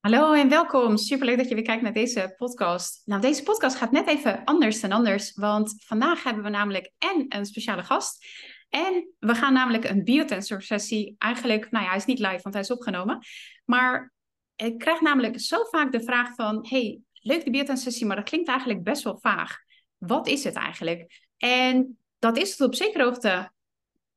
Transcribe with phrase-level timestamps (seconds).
[0.00, 0.96] Hallo en welkom.
[0.96, 3.02] Superleuk dat je weer kijkt naar deze podcast.
[3.04, 7.24] Nou, deze podcast gaat net even anders dan anders, want vandaag hebben we namelijk en
[7.28, 8.26] een speciale gast
[8.68, 11.14] en we gaan namelijk een biotensor sessie.
[11.18, 13.18] Eigenlijk, nou ja, hij is niet live, want hij is opgenomen.
[13.64, 14.12] Maar
[14.56, 18.28] ik krijg namelijk zo vaak de vraag van, hey, leuk de biotensor sessie, maar dat
[18.28, 19.58] klinkt eigenlijk best wel vaag.
[19.98, 21.26] Wat is het eigenlijk?
[21.36, 23.52] En dat is het op zekere hoogte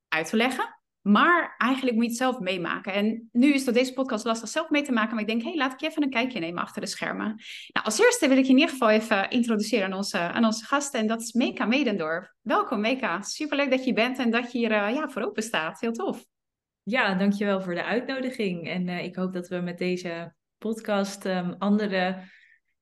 [0.08, 0.83] uit te leggen.
[1.04, 2.94] Maar eigenlijk moet je het zelf meemaken.
[2.94, 5.12] En nu is door deze podcast lastig zelf mee te maken.
[5.12, 7.28] Maar ik denk, hé, hey, laat ik je even een kijkje nemen achter de schermen.
[7.74, 11.00] Nou, als eerste wil ik je in ieder geval even introduceren aan onze, aan gasten.
[11.00, 12.34] En dat is Meka Medendorf.
[12.42, 13.22] Welkom Meka.
[13.22, 15.80] Superleuk dat je bent en dat je hier uh, ja, voor open staat.
[15.80, 16.26] Heel tof.
[16.84, 18.68] Ja, dankjewel voor de uitnodiging.
[18.68, 22.30] En uh, ik hoop dat we met deze podcast um, anderen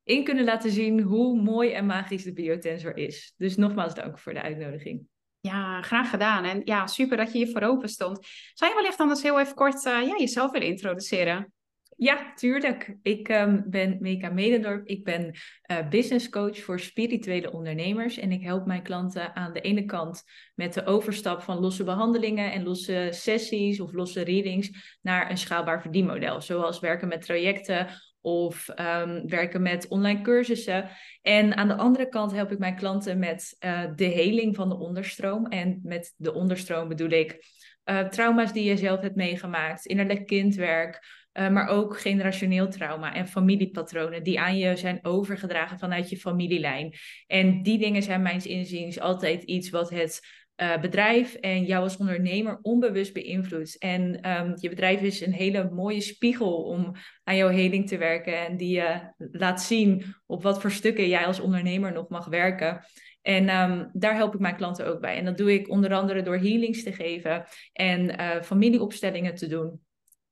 [0.03, 3.33] in kunnen laten zien hoe mooi en magisch de biotensor is.
[3.37, 5.09] Dus nogmaals dank voor de uitnodiging.
[5.41, 6.43] Ja, graag gedaan.
[6.43, 8.27] En ja, super dat je hier voor open stond.
[8.53, 11.53] Zou je wellicht anders heel even kort uh, ja, jezelf willen introduceren?
[11.95, 12.95] Ja, tuurlijk.
[13.01, 14.87] Ik um, ben Meka Medendorp.
[14.87, 15.35] Ik ben
[15.71, 18.17] uh, business coach voor spirituele ondernemers.
[18.17, 20.23] En ik help mijn klanten aan de ene kant
[20.55, 25.81] met de overstap van losse behandelingen en losse sessies of losse readings naar een schaalbaar
[25.81, 26.41] verdienmodel.
[26.41, 27.87] Zoals werken met trajecten
[28.21, 30.89] of um, werken met online cursussen.
[31.21, 34.77] En aan de andere kant help ik mijn klanten met uh, de heling van de
[34.77, 35.45] onderstroom.
[35.45, 37.45] En met de onderstroom bedoel ik
[37.85, 41.19] uh, trauma's die je zelf hebt meegemaakt, innerlijk kindwerk.
[41.33, 46.93] Uh, maar ook generationeel trauma en familiepatronen die aan je zijn overgedragen vanuit je familielijn.
[47.27, 51.97] En die dingen zijn mijns inziens altijd iets wat het uh, bedrijf en jou als
[51.97, 53.77] ondernemer onbewust beïnvloedt.
[53.77, 58.45] En um, je bedrijf is een hele mooie spiegel om aan jouw heling te werken
[58.45, 62.25] en die je uh, laat zien op wat voor stukken jij als ondernemer nog mag
[62.25, 62.85] werken.
[63.21, 65.17] En um, daar help ik mijn klanten ook bij.
[65.17, 69.79] En dat doe ik onder andere door healings te geven en uh, familieopstellingen te doen.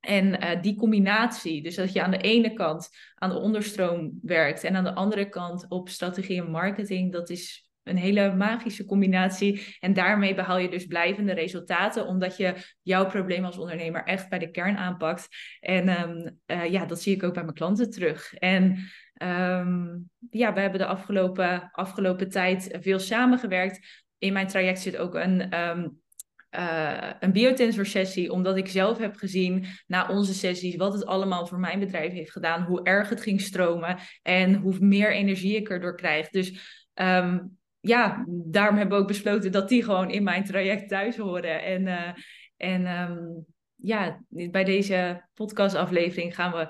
[0.00, 4.76] En die combinatie, dus dat je aan de ene kant aan de onderstroom werkt en
[4.76, 9.76] aan de andere kant op strategie en marketing, dat is een hele magische combinatie.
[9.80, 14.38] En daarmee behaal je dus blijvende resultaten, omdat je jouw probleem als ondernemer echt bij
[14.38, 15.28] de kern aanpakt.
[15.60, 18.34] En um, uh, ja, dat zie ik ook bij mijn klanten terug.
[18.34, 18.76] En
[19.22, 24.06] um, ja, we hebben de afgelopen, afgelopen tijd veel samengewerkt.
[24.18, 25.58] In mijn traject zit ook een.
[25.58, 25.98] Um,
[26.50, 31.46] uh, een biotensor sessie, omdat ik zelf heb gezien na onze sessies wat het allemaal
[31.46, 35.68] voor mijn bedrijf heeft gedaan, hoe erg het ging stromen en hoe meer energie ik
[35.68, 36.28] erdoor krijg.
[36.28, 36.60] Dus
[37.80, 41.62] ja, daarom hebben we ook besloten dat die gewoon in mijn traject thuis horen.
[41.62, 42.12] En, uh,
[42.56, 46.68] en um, ja, bij deze podcastaflevering gaan we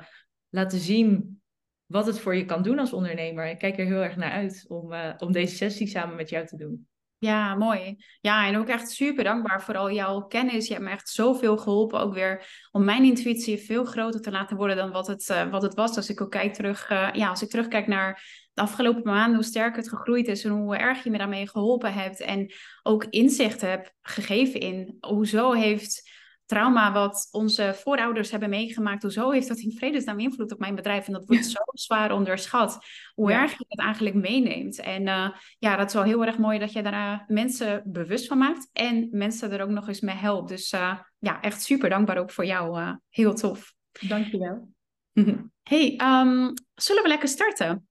[0.48, 1.40] laten zien
[1.86, 3.46] wat het voor je kan doen als ondernemer.
[3.46, 6.46] Ik kijk er heel erg naar uit om, uh, om deze sessie samen met jou
[6.46, 6.88] te doen.
[7.18, 8.04] Ja, mooi.
[8.20, 10.66] Ja, en ook echt super dankbaar voor al jouw kennis.
[10.66, 14.56] Je hebt me echt zoveel geholpen, ook weer om mijn intuïtie veel groter te laten
[14.56, 15.96] worden dan wat het, uh, wat het was.
[15.96, 18.22] Als ik ook kijk terug, ja, als ik terugkijk naar
[18.52, 21.92] de afgelopen maanden, hoe sterk het gegroeid is en hoe erg je me daarmee geholpen
[21.92, 22.20] hebt.
[22.20, 22.52] En
[22.82, 26.08] ook inzicht hebt gegeven in hoezo heeft
[26.50, 31.06] trauma wat onze voorouders hebben meegemaakt, hoezo heeft dat in vredesnaam invloed op mijn bedrijf?
[31.06, 31.50] En dat wordt ja.
[31.50, 32.78] zo zwaar onderschat,
[33.14, 33.42] hoe ja.
[33.42, 34.78] erg je dat eigenlijk meeneemt.
[34.78, 35.28] En uh,
[35.58, 39.08] ja, dat is wel heel erg mooi dat je daar mensen bewust van maakt en
[39.10, 40.48] mensen er ook nog eens mee helpt.
[40.48, 42.96] Dus uh, ja, echt super dankbaar ook voor jou.
[43.08, 43.74] heel tof.
[44.08, 44.68] Dankjewel.
[45.62, 47.88] Hey, um, zullen we lekker starten?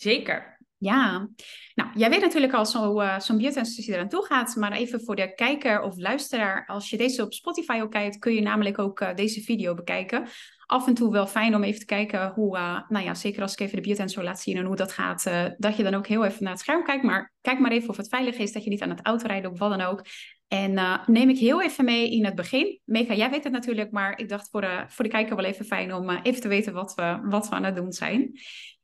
[0.00, 0.58] Zeker.
[0.78, 1.28] Ja,
[1.74, 5.16] nou, jij weet natuurlijk al zo, uh, zo'n biotensie eraan toe gaat, maar even voor
[5.16, 9.00] de kijker of luisteraar, als je deze op Spotify ook kijkt, kun je namelijk ook
[9.00, 10.26] uh, deze video bekijken.
[10.66, 13.52] Af en toe wel fijn om even te kijken hoe, uh, nou ja, zeker als
[13.52, 16.24] ik even de biotensor laat zien en hoe dat gaat, dat je dan ook heel
[16.24, 18.70] even naar het scherm kijkt, maar kijk maar even of het veilig is, dat je
[18.70, 20.04] niet aan het autorijden of wat dan ook.
[20.48, 22.80] En neem ik heel even mee in het begin.
[22.84, 25.64] Mega, jij weet het natuurlijk, maar ik dacht voor de, voor de kijker wel even
[25.64, 28.32] fijn om even te weten wat we, wat we aan het doen zijn.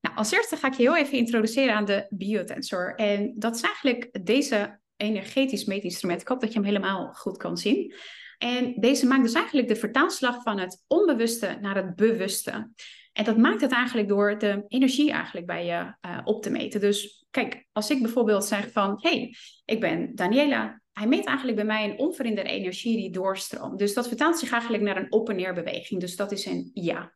[0.07, 2.95] Nou, als eerste ga ik je heel even introduceren aan de biotensor.
[2.95, 6.21] En dat is eigenlijk deze energetisch meetinstrument.
[6.21, 7.95] Ik hoop dat je hem helemaal goed kan zien.
[8.39, 12.71] En deze maakt dus eigenlijk de vertaalslag van het onbewuste naar het bewuste.
[13.13, 16.81] En dat maakt het eigenlijk door de energie eigenlijk bij je uh, op te meten.
[16.81, 19.35] Dus kijk, als ik bijvoorbeeld zeg van, hey,
[19.65, 20.81] ik ben Daniela.
[20.93, 23.79] Hij meet eigenlijk bij mij een onverhinderde energie die doorstroomt.
[23.79, 26.01] Dus dat vertaalt zich eigenlijk naar een op- en neerbeweging.
[26.01, 27.13] Dus dat is een ja.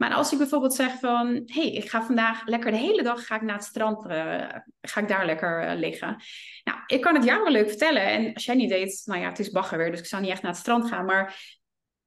[0.00, 3.34] Maar als ik bijvoorbeeld zeg van, hey, ik ga vandaag lekker de hele dag ga
[3.34, 4.48] ik naar het strand, uh,
[4.80, 6.22] ga ik daar lekker uh, liggen.
[6.64, 8.02] Nou, ik kan het jou wel leuk vertellen.
[8.02, 10.30] En als jij niet weet, nou ja, het is bagger weer, dus ik zou niet
[10.30, 11.04] echt naar het strand gaan.
[11.04, 11.58] Maar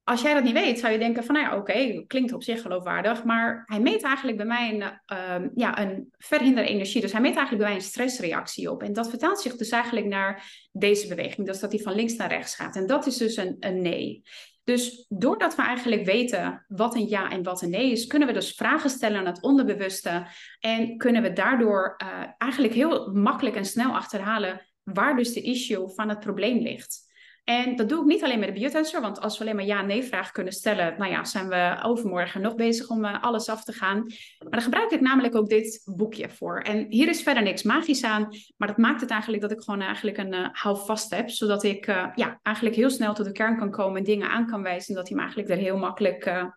[0.04, 2.62] als jij dat niet weet, zou je denken van, nou ja, oké, klinkt op zich
[2.62, 3.24] geloofwaardig.
[3.24, 7.01] Maar hij meet eigenlijk bij mij een, uh, ja, een verhinderde energie.
[7.01, 8.84] Dus hij meet eigenlijk bij mij een stressreactie op.
[8.84, 11.48] En dat vertaalt zich dus eigenlijk naar deze beweging.
[11.48, 12.75] Dus dat hij van links naar rechts gaat.
[12.75, 14.22] En dat is dus een, een nee.
[14.63, 18.33] Dus doordat we eigenlijk weten wat een ja en wat een nee is, kunnen we
[18.33, 20.27] dus vragen stellen aan het onderbewuste
[20.60, 25.89] en kunnen we daardoor uh, eigenlijk heel makkelijk en snel achterhalen waar dus de issue
[25.89, 27.12] van het probleem ligt.
[27.44, 30.04] En dat doe ik niet alleen met de biotensor, want als we alleen maar ja-nee
[30.04, 33.74] vragen kunnen stellen, nou ja, zijn we overmorgen nog bezig om uh, alles af te
[33.74, 34.04] gaan.
[34.40, 36.60] Maar daar gebruik ik namelijk ook dit boekje voor.
[36.60, 39.81] En hier is verder niks magisch aan, maar dat maakt het eigenlijk dat ik gewoon
[39.81, 43.57] eigenlijk een uh, houvast heb, zodat ik uh, ja, eigenlijk heel snel tot de kern
[43.57, 46.51] kan komen en dingen aan kan wijzen en dat hij me eigenlijk er heel makkelijk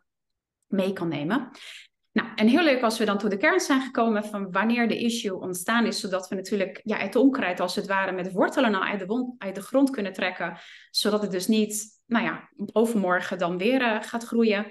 [0.67, 1.51] mee kan nemen.
[2.17, 4.99] Nou, en heel leuk als we dan tot de kern zijn gekomen van wanneer de
[4.99, 8.83] issue ontstaan is, zodat we natuurlijk ja, het onkruid als het ware met wortelen al
[8.83, 10.59] uit de, uit de grond kunnen trekken,
[10.91, 14.67] zodat het dus niet, nou ja, overmorgen dan weer uh, gaat groeien.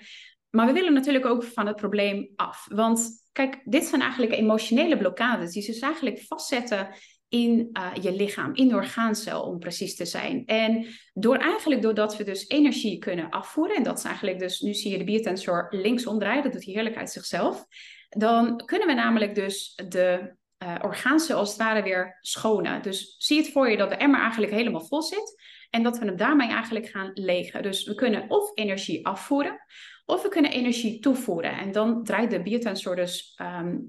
[0.50, 2.66] Maar we willen natuurlijk ook van het probleem af.
[2.74, 6.88] Want kijk, dit zijn eigenlijk emotionele blokkades die dus eigenlijk vastzetten
[7.30, 10.46] in uh, je lichaam, in de orgaancel om precies te zijn.
[10.46, 14.74] En door eigenlijk, doordat we dus energie kunnen afvoeren, en dat is eigenlijk dus, nu
[14.74, 17.66] zie je de biotensor links omdraaien, dat doet hij heerlijk uit zichzelf,
[18.10, 22.82] dan kunnen we namelijk dus de uh, orgaancel als het ware weer schonen.
[22.82, 26.06] Dus zie het voor je dat de emmer eigenlijk helemaal vol zit en dat we
[26.06, 27.64] hem daarmee eigenlijk gaan legen.
[27.64, 29.60] Dus we kunnen of energie afvoeren,
[30.06, 31.58] of we kunnen energie toevoeren.
[31.58, 33.88] En dan draait de biotensor dus um,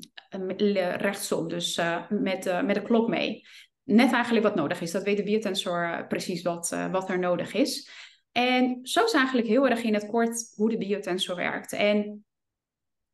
[0.97, 3.47] rechtsom, dus uh, met, uh, met de klok mee.
[3.83, 4.91] Net eigenlijk wat nodig is.
[4.91, 7.91] Dat weet de biotensor precies wat, uh, wat er nodig is.
[8.33, 11.73] En zo is eigenlijk heel erg in het kort hoe de biotensor werkt.
[11.73, 12.25] En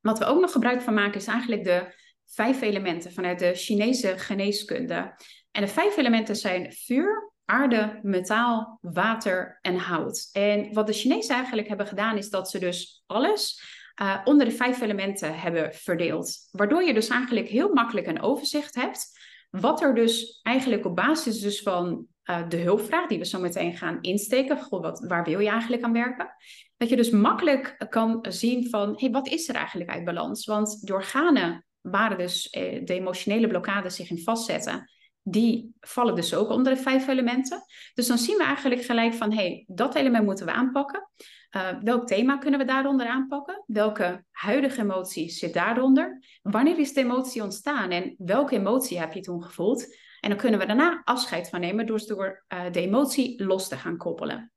[0.00, 1.94] wat we ook nog gebruik van maken is eigenlijk de
[2.26, 5.14] vijf elementen vanuit de Chinese geneeskunde.
[5.50, 10.28] En de vijf elementen zijn vuur, aarde, metaal, water en hout.
[10.32, 13.62] En wat de Chinezen eigenlijk hebben gedaan, is dat ze dus alles
[14.02, 16.48] uh, onder de vijf elementen hebben verdeeld.
[16.50, 19.20] Waardoor je dus eigenlijk heel makkelijk een overzicht hebt.
[19.50, 23.76] Wat er dus eigenlijk op basis dus van uh, de hulpvraag, die we zo meteen
[23.76, 26.34] gaan insteken, goh, wat, waar wil je eigenlijk aan werken?
[26.76, 30.44] Dat je dus makkelijk kan zien van, hey, wat is er eigenlijk uit balans?
[30.44, 34.90] Want de organen waar dus eh, de emotionele blokkades zich in vastzetten,
[35.22, 37.62] die vallen dus ook onder de vijf elementen.
[37.94, 41.10] Dus dan zien we eigenlijk gelijk van, hey, dat element moeten we aanpakken.
[41.56, 43.64] Uh, welk thema kunnen we daaronder aanpakken?
[43.66, 46.24] Welke huidige emotie zit daaronder?
[46.42, 49.96] Wanneer is de emotie ontstaan en welke emotie heb je toen gevoeld?
[50.20, 53.76] En dan kunnen we daarna afscheid van nemen door, door uh, de emotie los te
[53.76, 54.52] gaan koppelen.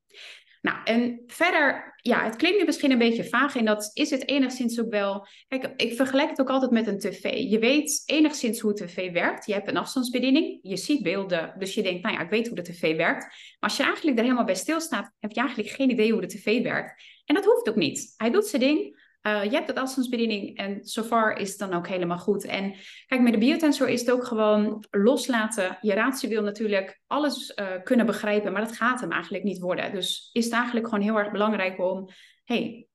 [0.66, 4.30] Nou, en verder, ja, het klinkt nu misschien een beetje vaag en dat is het
[4.30, 5.28] enigszins ook wel.
[5.48, 7.50] Kijk, ik vergelijk het ook altijd met een tv.
[7.50, 9.46] Je weet enigszins hoe tv werkt.
[9.46, 12.56] Je hebt een afstandsbediening, je ziet beelden, dus je denkt, nou ja, ik weet hoe
[12.56, 13.24] de tv werkt.
[13.24, 16.28] Maar als je eigenlijk er helemaal bij stilstaat, heb je eigenlijk geen idee hoe de
[16.28, 17.04] tv werkt.
[17.26, 18.14] En dat hoeft ook niet.
[18.18, 19.04] Hij doet zijn ding.
[19.28, 22.46] Uh, je hebt de afstandsbediening en far is het dan ook helemaal goed.
[22.46, 22.76] En
[23.08, 25.78] kijk, met de biotensor is het ook gewoon loslaten.
[25.82, 29.94] Je ratio wil natuurlijk alles uh, kunnen begrijpen, maar dat gaat hem eigenlijk niet worden.
[29.94, 32.10] Dus is het eigenlijk gewoon heel erg belangrijk om,
[32.44, 32.88] hey,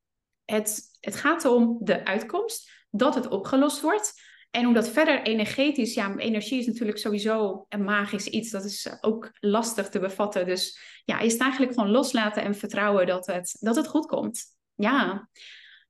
[0.44, 4.28] het, het gaat om de uitkomst, dat het opgelost wordt.
[4.50, 8.50] En hoe dat verder energetisch, ja, energie is natuurlijk sowieso een magisch iets.
[8.50, 10.46] Dat is ook lastig te bevatten.
[10.46, 14.44] Dus ja, is het eigenlijk gewoon loslaten en vertrouwen dat het, dat het goed komt.
[14.74, 15.28] Ja.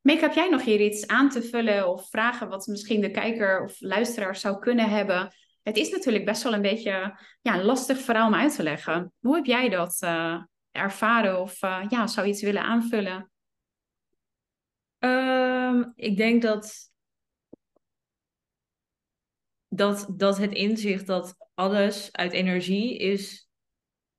[0.00, 3.64] Meek, heb jij nog hier iets aan te vullen of vragen wat misschien de kijker
[3.64, 5.34] of luisteraar zou kunnen hebben?
[5.62, 9.12] Het is natuurlijk best wel een beetje ja, lastig verhaal om uit te leggen.
[9.18, 13.30] Hoe heb jij dat uh, ervaren of uh, ja, zou iets willen aanvullen?
[14.98, 16.92] Um, ik denk dat,
[19.68, 23.48] dat, dat het inzicht dat alles uit energie is,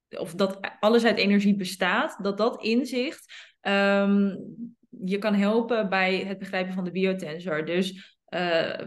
[0.09, 4.37] of dat alles uit energie bestaat, dat dat inzicht um,
[4.99, 7.65] je kan helpen bij het begrijpen van de biotensor.
[7.65, 8.79] Dus uh,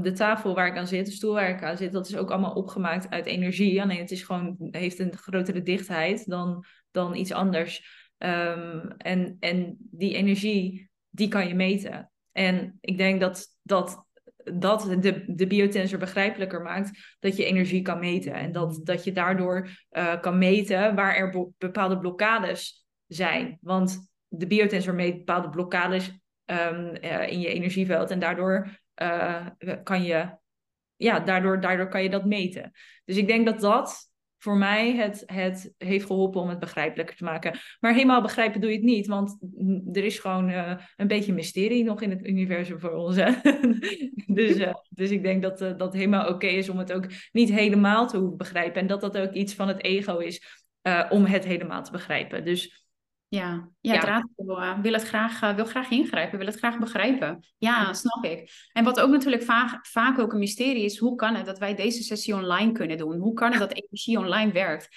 [0.00, 2.30] de tafel waar ik aan zit, de stoel waar ik aan zit, dat is ook
[2.30, 3.82] allemaal opgemaakt uit energie.
[3.82, 7.96] Alleen het is gewoon, heeft een grotere dichtheid dan, dan iets anders.
[8.18, 12.10] Um, en, en die energie, die kan je meten.
[12.32, 14.06] En ik denk dat dat,
[14.58, 18.32] dat de, de biotensor begrijpelijker maakt dat je energie kan meten.
[18.32, 23.58] En dat, dat je daardoor uh, kan meten waar er bepaalde blokkades zijn.
[23.60, 26.10] Want de biotensor meet bepaalde blokkades
[26.50, 28.10] um, uh, in je energieveld.
[28.10, 28.68] En daardoor
[29.02, 29.46] uh,
[29.82, 30.36] kan je,
[30.96, 32.72] ja, daardoor, daardoor kan je dat meten.
[33.04, 34.06] Dus ik denk dat dat
[34.38, 37.58] voor mij het, het heeft geholpen om het begrijpelijker te maken.
[37.80, 39.38] Maar helemaal begrijpen doe je het niet, want
[39.92, 43.16] er is gewoon uh, een beetje mysterie nog in het universum voor ons.
[44.26, 48.18] dus, dus ik denk dat dat helemaal oké is om het ook niet helemaal te
[48.18, 48.80] hoeven begrijpen.
[48.80, 50.62] En dat dat ook iets van het ego is
[51.10, 52.44] om het helemaal te begrijpen.
[52.44, 52.87] Dus
[53.28, 56.78] ja, ja, het raadsel uh, wil het graag, uh, wil graag ingrijpen, wil het graag
[56.78, 57.46] begrijpen.
[57.58, 58.50] Ja, snap ik.
[58.72, 61.74] En wat ook natuurlijk vaak, vaak ook een mysterie is, hoe kan het dat wij
[61.74, 63.18] deze sessie online kunnen doen?
[63.18, 64.88] Hoe kan het dat energie online werkt?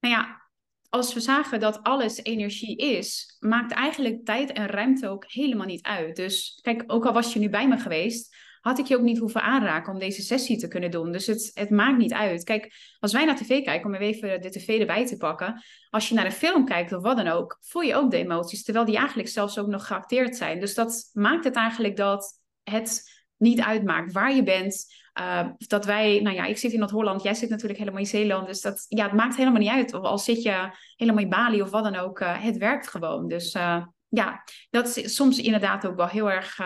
[0.00, 0.46] Nou ja,
[0.88, 5.86] als we zagen dat alles energie is, maakt eigenlijk tijd en ruimte ook helemaal niet
[5.86, 6.16] uit.
[6.16, 9.18] Dus kijk, ook al was je nu bij me geweest, had ik je ook niet
[9.18, 11.12] hoeven aanraken om deze sessie te kunnen doen.
[11.12, 12.44] Dus het, het maakt niet uit.
[12.44, 15.62] Kijk, als wij naar tv kijken, om even de tv erbij te pakken.
[15.90, 18.64] Als je naar een film kijkt of wat dan ook, voel je ook de emoties.
[18.64, 20.60] Terwijl die eigenlijk zelfs ook nog geacteerd zijn.
[20.60, 24.84] Dus dat maakt het eigenlijk dat het niet uitmaakt waar je bent.
[25.20, 28.46] Uh, dat wij, nou ja, ik zit in Noord-Holland, jij zit natuurlijk helemaal in Zeeland.
[28.46, 29.94] Dus dat, ja, het maakt helemaal niet uit.
[29.94, 33.28] Of al zit je helemaal in Bali of wat dan ook, uh, het werkt gewoon.
[33.28, 36.58] Dus uh, ja, dat is soms inderdaad ook wel heel erg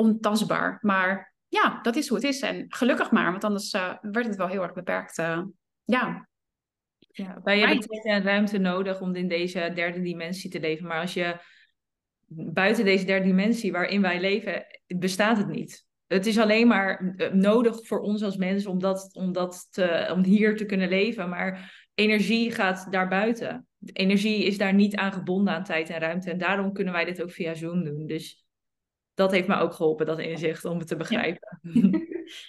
[0.00, 0.78] ontastbaar.
[0.80, 2.40] Maar ja, dat is hoe het is.
[2.40, 5.16] En gelukkig maar, want anders werd het wel heel erg beperkt.
[5.84, 6.28] ja.
[7.12, 10.86] Ja, wij hebben tijd en ruimte nodig om in deze derde dimensie te leven.
[10.86, 11.36] Maar als je
[12.32, 15.86] buiten deze derde dimensie waarin wij leven, bestaat het niet.
[16.06, 20.10] Het is alleen maar eh, nodig voor ons als mensen om, dat, om, dat te,
[20.12, 21.28] om hier te kunnen leven.
[21.28, 23.66] Maar energie gaat daarbuiten.
[23.92, 26.30] energie is daar niet aan gebonden aan tijd en ruimte.
[26.30, 28.06] En daarom kunnen wij dit ook via Zoom doen.
[28.06, 28.44] Dus
[29.14, 31.60] dat heeft me ook geholpen, dat inzicht, om het te begrijpen.
[31.62, 31.98] Ja,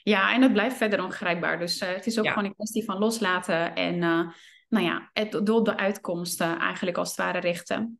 [0.13, 1.59] ja en het blijft verder ongrijpbaar.
[1.59, 4.29] Dus uh, het is ook gewoon een kwestie van loslaten en uh,
[4.69, 7.99] nou ja, het door de uitkomsten eigenlijk als het ware richten.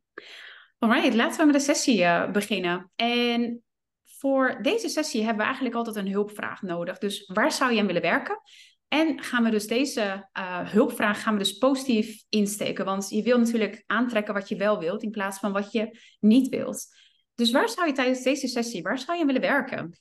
[0.78, 2.90] Alright, laten we met de sessie uh, beginnen.
[2.96, 3.62] En
[4.04, 6.98] voor deze sessie hebben we eigenlijk altijd een hulpvraag nodig.
[6.98, 8.40] Dus waar zou je aan willen werken?
[8.88, 12.84] En gaan we dus deze uh, hulpvraag gaan we dus positief insteken.
[12.84, 16.48] Want je wil natuurlijk aantrekken wat je wel wilt in plaats van wat je niet
[16.48, 16.86] wilt.
[17.34, 19.96] Dus waar zou je tijdens deze sessie, waar zou je willen werken?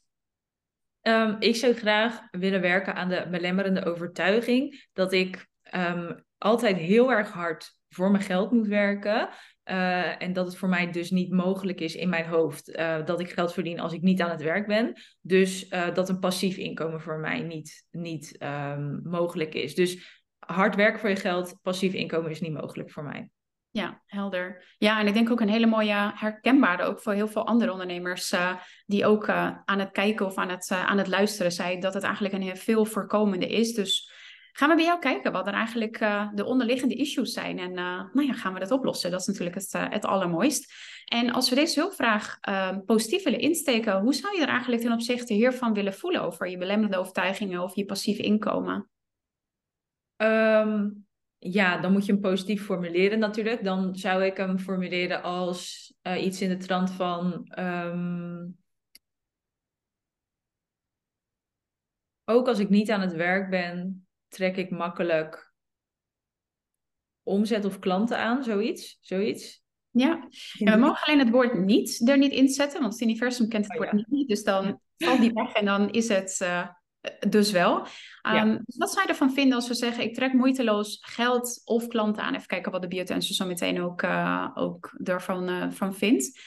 [1.02, 7.12] Um, ik zou graag willen werken aan de belemmerende overtuiging dat ik um, altijd heel
[7.12, 9.30] erg hard voor mijn geld moet werken.
[9.66, 13.20] Uh, en dat het voor mij dus niet mogelijk is in mijn hoofd uh, dat
[13.20, 14.94] ik geld verdien als ik niet aan het werk ben.
[15.22, 19.76] Dus uh, dat een passief inkomen voor mij niet, niet um, mogelijk is.
[19.76, 23.30] Dus hard werken voor je geld, passief inkomen is niet mogelijk voor mij.
[23.72, 24.76] Ja, helder.
[24.78, 28.34] Ja, en ik denk ook een hele mooie herkenbare ook voor heel veel andere ondernemers
[28.86, 32.34] die ook aan het kijken of aan het, aan het luisteren zijn, dat het eigenlijk
[32.34, 33.74] een heel veel voorkomende is.
[33.74, 34.12] Dus
[34.52, 36.00] gaan we bij jou kijken wat er eigenlijk
[36.34, 37.60] de onderliggende issues zijn.
[37.60, 37.74] En
[38.14, 39.12] nou ja, gaan we dat oplossen.
[39.12, 40.74] Dat is natuurlijk het, het allermooist.
[41.12, 44.92] En als we deze hulpvraag ehm, positief willen insteken, hoe zou je er eigenlijk ten
[44.92, 48.90] opzichte hiervan willen voelen over je belemmerende overtuigingen of je passief inkomen?
[50.18, 51.08] Um,
[51.44, 53.64] ja, dan moet je hem positief formuleren natuurlijk.
[53.64, 57.52] Dan zou ik hem formuleren als iets in de trant van.
[57.60, 58.58] Um,
[62.26, 65.54] ook als ik niet aan het werk ben, trek ik makkelijk
[67.24, 68.98] omzet of klanten aan, zoiets?
[69.02, 69.64] zoiets.
[69.90, 70.28] Ja,
[70.60, 73.66] en we mogen alleen het woord niet er niet in zetten, want het universum kent
[73.68, 76.68] het oh, woord niet, dus dan valt die weg en dan is het uh,
[77.30, 77.80] dus wel.
[77.80, 77.86] Um,
[78.36, 78.62] ja.
[78.66, 82.24] dus wat zou je ervan vinden als we zeggen, ik trek moeiteloos geld of klanten
[82.24, 82.36] aan?
[82.36, 86.40] Even kijken wat de biotensor zo meteen ook, uh, ook ervan uh, van vindt.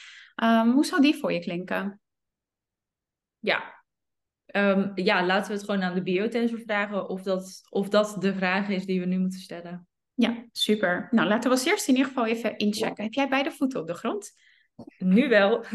[0.43, 1.99] Um, hoe zou die voor je klinken?
[3.39, 3.75] Ja,
[4.55, 8.33] Um, ja, laten we het gewoon aan de biotensor vragen of dat, of dat de
[8.33, 9.87] vraag is die we nu moeten stellen.
[10.13, 11.07] Ja, super.
[11.11, 13.03] Nou, laten we als eerst in ieder geval even inchecken.
[13.03, 14.31] Heb jij beide voeten op de grond?
[14.97, 15.65] Nu wel.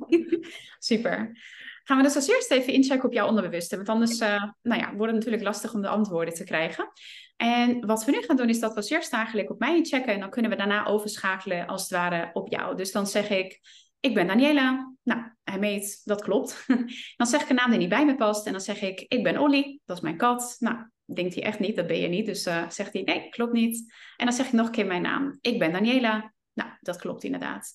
[0.78, 1.38] super.
[1.84, 3.76] Gaan we dus als eerst even inchecken op jouw onderbewuste.
[3.76, 6.92] Want anders uh, nou ja, wordt het natuurlijk lastig om de antwoorden te krijgen.
[7.36, 10.12] En wat we nu gaan doen is dat we als eerst eigenlijk op mij inchecken.
[10.12, 12.76] En dan kunnen we daarna overschakelen als het ware op jou.
[12.76, 13.60] Dus dan zeg ik,
[14.00, 14.94] ik ben Daniela.
[15.02, 16.64] Nou, hij meet, dat klopt.
[17.16, 18.46] dan zeg ik een naam die niet bij me past.
[18.46, 20.56] En dan zeg ik, ik ben Olly, dat is mijn kat.
[20.58, 22.26] Nou, denkt hij echt niet, dat ben je niet.
[22.26, 23.92] Dus uh, zegt hij, nee, klopt niet.
[24.16, 25.38] En dan zeg ik nog een keer mijn naam.
[25.40, 26.32] Ik ben Daniela.
[26.52, 27.72] Nou, dat klopt inderdaad.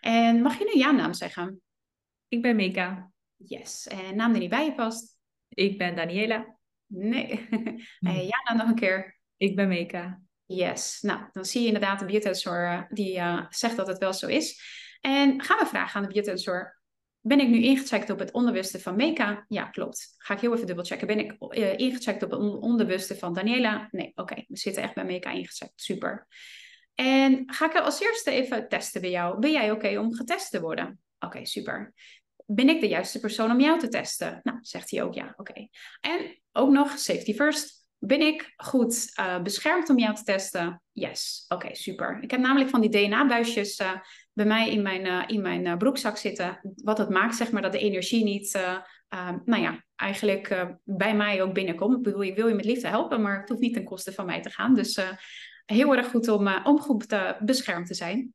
[0.00, 1.60] En mag je nu jouw naam zeggen?
[2.28, 3.10] Ik ben Mika.
[3.36, 3.86] Yes.
[3.86, 5.18] En naam die niet bij je past?
[5.48, 6.56] Ik ben Daniela.
[6.86, 7.46] Nee.
[8.00, 9.18] en jouw naam nog een keer?
[9.36, 10.20] Ik ben Mika.
[10.44, 11.00] Yes.
[11.00, 14.60] Nou, dan zie je inderdaad een biotensor uh, die zegt dat het wel zo is.
[15.00, 16.80] En gaan we vragen aan de biotensor.
[17.20, 19.44] Ben ik nu ingecheckt op het onderbewuste van Meka?
[19.48, 20.14] Ja, klopt.
[20.18, 21.06] Ga ik heel even dubbelchecken.
[21.06, 23.88] Ben ik uh, ingecheckt op het onderbewuste van Daniela?
[23.90, 24.20] Nee, oké.
[24.20, 24.44] Okay.
[24.48, 25.80] We zitten echt bij Meka ingecheckt.
[25.80, 26.26] Super.
[26.94, 29.38] En ga ik als eerste even testen bij jou.
[29.38, 30.86] Ben jij oké okay om getest te worden?
[31.18, 31.94] Oké, okay, super.
[32.46, 34.40] Ben ik de juiste persoon om jou te testen?
[34.42, 35.34] Nou, zegt hij ook ja.
[35.36, 35.68] Oké.
[36.00, 37.84] En ook nog safety first.
[37.98, 40.82] Ben ik goed uh, beschermd om jou te testen?
[40.92, 41.44] Yes.
[41.48, 42.18] Oké, super.
[42.22, 43.92] Ik heb namelijk van die DNA-buisjes uh,
[44.32, 46.60] bij mij in mijn, uh, in mijn broekzak zitten.
[46.74, 48.78] Wat het maakt, zeg maar, dat de energie niet, uh,
[49.44, 51.96] nou ja, eigenlijk bij mij ook binnenkomt.
[51.96, 54.26] Ik bedoel, ik wil je met liefde helpen, maar het hoeft niet ten koste van
[54.26, 54.74] mij te gaan.
[54.74, 55.00] Dus
[55.64, 57.06] heel erg goed om, om goed
[57.40, 58.34] beschermd te zijn.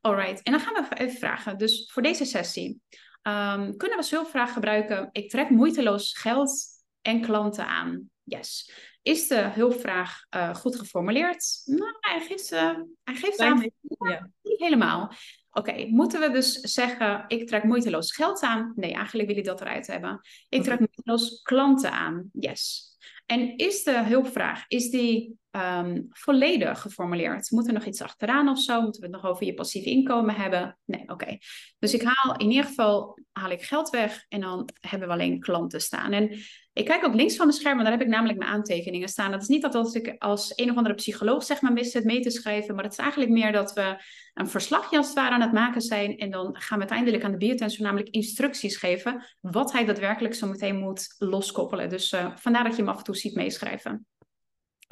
[0.00, 1.58] Alright, en dan gaan we even vragen.
[1.58, 2.80] Dus voor deze sessie
[3.22, 5.08] um, kunnen we hulpvraag gebruiken.
[5.12, 6.66] Ik trek moeiteloos geld
[7.02, 8.10] en klanten aan.
[8.22, 8.72] Yes.
[9.02, 11.62] Is de hulpvraag uh, goed geformuleerd?
[11.64, 13.70] Nou, hij geeft, uh, hij geeft aan.
[13.80, 15.12] Ja, niet helemaal.
[15.52, 18.72] Oké, moeten we dus zeggen, ik trek moeiteloos geld aan?
[18.76, 20.20] Nee, eigenlijk wil je dat eruit hebben.
[20.48, 22.30] Ik trek moeiteloos klanten aan.
[22.32, 22.88] Yes.
[23.26, 27.50] En is de hulpvraag, is die um, volledig geformuleerd?
[27.50, 28.80] Moet er nog iets achteraan of zo?
[28.80, 30.78] Moeten we het nog over je passief inkomen hebben?
[30.84, 31.38] Nee, oké.
[31.78, 35.40] Dus ik haal in ieder geval haal ik geld weg en dan hebben we alleen
[35.40, 36.12] klanten staan.
[36.12, 36.38] En
[36.72, 39.30] ik kijk ook links van mijn scherm, want daar heb ik namelijk mijn aantekeningen staan.
[39.30, 42.04] Dat is niet dat als ik als een of andere psycholoog zeg maar mis het
[42.04, 44.02] mee te schrijven, maar het is eigenlijk meer dat we
[44.34, 47.30] een verslagje als het ware aan het maken zijn en dan gaan we uiteindelijk aan
[47.30, 51.88] de biotensor namelijk instructies geven wat hij daadwerkelijk zo meteen moet loskoppelen.
[51.88, 54.06] Dus uh, vandaar dat je hem af en toe ziet meeschrijven.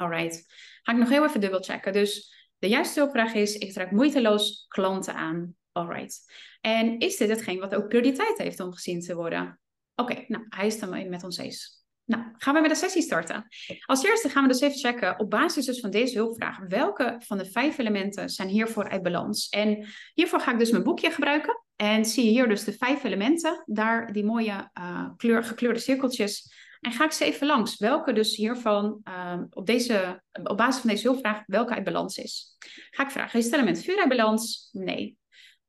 [0.01, 0.43] Alright.
[0.83, 1.93] Ga ik nog heel even dubbelchecken.
[1.93, 5.55] Dus de juiste hulpvraag is, ik trek moeiteloos klanten aan.
[5.71, 6.21] Alright.
[6.61, 9.59] En is dit hetgeen wat ook prioriteit heeft om gezien te worden?
[9.95, 11.83] Oké, nou, hij is dan met ons eens.
[12.05, 13.47] Nou, gaan we met de sessie starten.
[13.85, 16.57] Als eerste gaan we dus even checken op basis dus van deze hulpvraag.
[16.67, 19.49] Welke van de vijf elementen zijn hiervoor uit balans?
[19.49, 21.63] En hiervoor ga ik dus mijn boekje gebruiken.
[21.75, 23.63] En zie je hier dus de vijf elementen.
[23.65, 26.53] Daar die mooie uh, kleur, gekleurde cirkeltjes.
[26.79, 27.77] En ga ik ze even langs.
[27.77, 32.55] Welke dus hiervan uh, op, deze, op basis van deze hulpvraag welke uit balans is.
[32.89, 34.69] Ga ik vragen, is het element vuur uit balans?
[34.71, 35.17] Nee.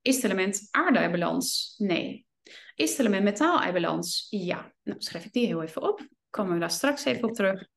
[0.03, 1.75] Is element aarde uit balans?
[1.79, 2.27] Nee.
[2.75, 4.27] Is het element metaal uit balans?
[4.31, 4.73] Ja.
[4.83, 6.09] Nou, schrijf ik die heel even op.
[6.31, 7.69] Komen we daar straks even op terug.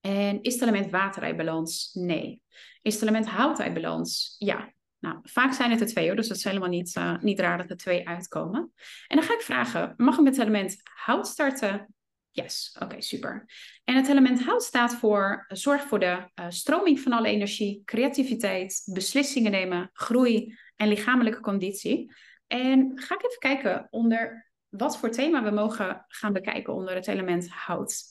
[0.00, 1.90] En is het element water uit balans?
[1.92, 2.42] Nee.
[2.82, 4.34] Is het element hout uit balans?
[4.38, 4.72] Ja.
[4.98, 7.58] Nou, vaak zijn het er twee hoor, dus dat is helemaal niet, uh, niet raar
[7.58, 8.72] dat er twee uitkomen.
[9.06, 11.94] En dan ga ik vragen, mag ik met het element hout starten?
[12.30, 13.50] Yes, oké, super.
[13.84, 18.82] En het element hout staat voor zorg voor de uh, stroming van alle energie, creativiteit,
[18.92, 22.12] beslissingen nemen, groei en lichamelijke conditie.
[22.46, 27.06] En ga ik even kijken onder wat voor thema we mogen gaan bekijken onder het
[27.06, 28.02] element hout.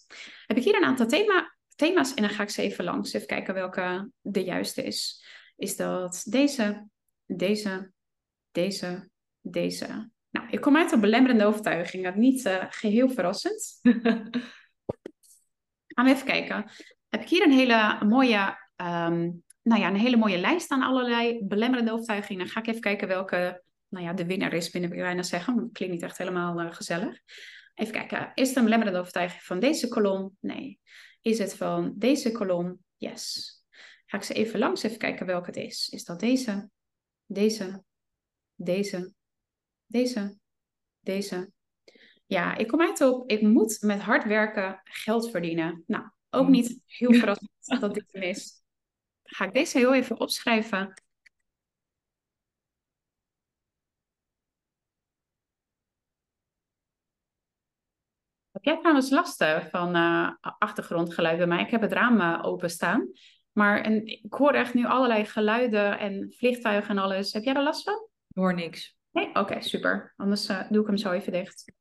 [0.46, 3.14] Heb ik hier een aantal thema, thema's en dan ga ik ze even langs.
[3.14, 5.26] Even kijken welke de juiste is.
[5.56, 6.88] Is dat deze,
[7.26, 7.92] deze,
[8.52, 9.10] deze,
[9.42, 10.10] deze.
[10.30, 12.20] Nou, ik kom uit op belemmerende overtuigingen.
[12.20, 13.80] Niet uh, geheel verrassend.
[15.88, 16.72] Gaan we even kijken.
[17.10, 21.46] Heb ik hier een hele mooie, um, nou ja, een hele mooie lijst aan allerlei
[21.46, 22.44] belemmerende overtuigingen.
[22.44, 25.56] Dan ga ik even kijken welke nou ja, de winnaar is, binnen ik bijna zeggen.
[25.56, 27.20] Dat klinkt niet echt helemaal uh, gezellig.
[27.76, 30.38] Even kijken, is het een belemmerende overtuiging van deze kolom?
[30.40, 30.80] Nee.
[31.22, 32.80] Is het van deze kolom?
[32.98, 33.55] Yes.
[34.06, 35.90] Ga ik ze even langs, even kijken welke het is.
[35.90, 36.70] Is dat deze,
[37.26, 37.84] deze,
[38.56, 39.14] deze,
[39.86, 40.38] deze,
[41.00, 41.52] deze?
[42.26, 45.84] Ja, ik kom uit op, ik moet met hard werken geld verdienen.
[45.88, 48.64] Nou, ook niet heel verrassend dat dit hem is.
[49.24, 50.94] Ga ik deze heel even opschrijven.
[58.52, 61.62] Heb jij trouwens last van uh, achtergrondgeluid bij mij?
[61.64, 63.12] Ik heb het raam uh, openstaan.
[63.56, 67.34] Maar en, ik hoor echt nu allerlei geluiden en vliegtuigen en alles.
[67.34, 68.08] Heb jij er last van?
[68.28, 68.98] Ik hoor niks.
[69.12, 69.36] Nee?
[69.36, 70.14] Oké, super.
[70.18, 71.72] Anders uh, doe ik hem zo even dicht.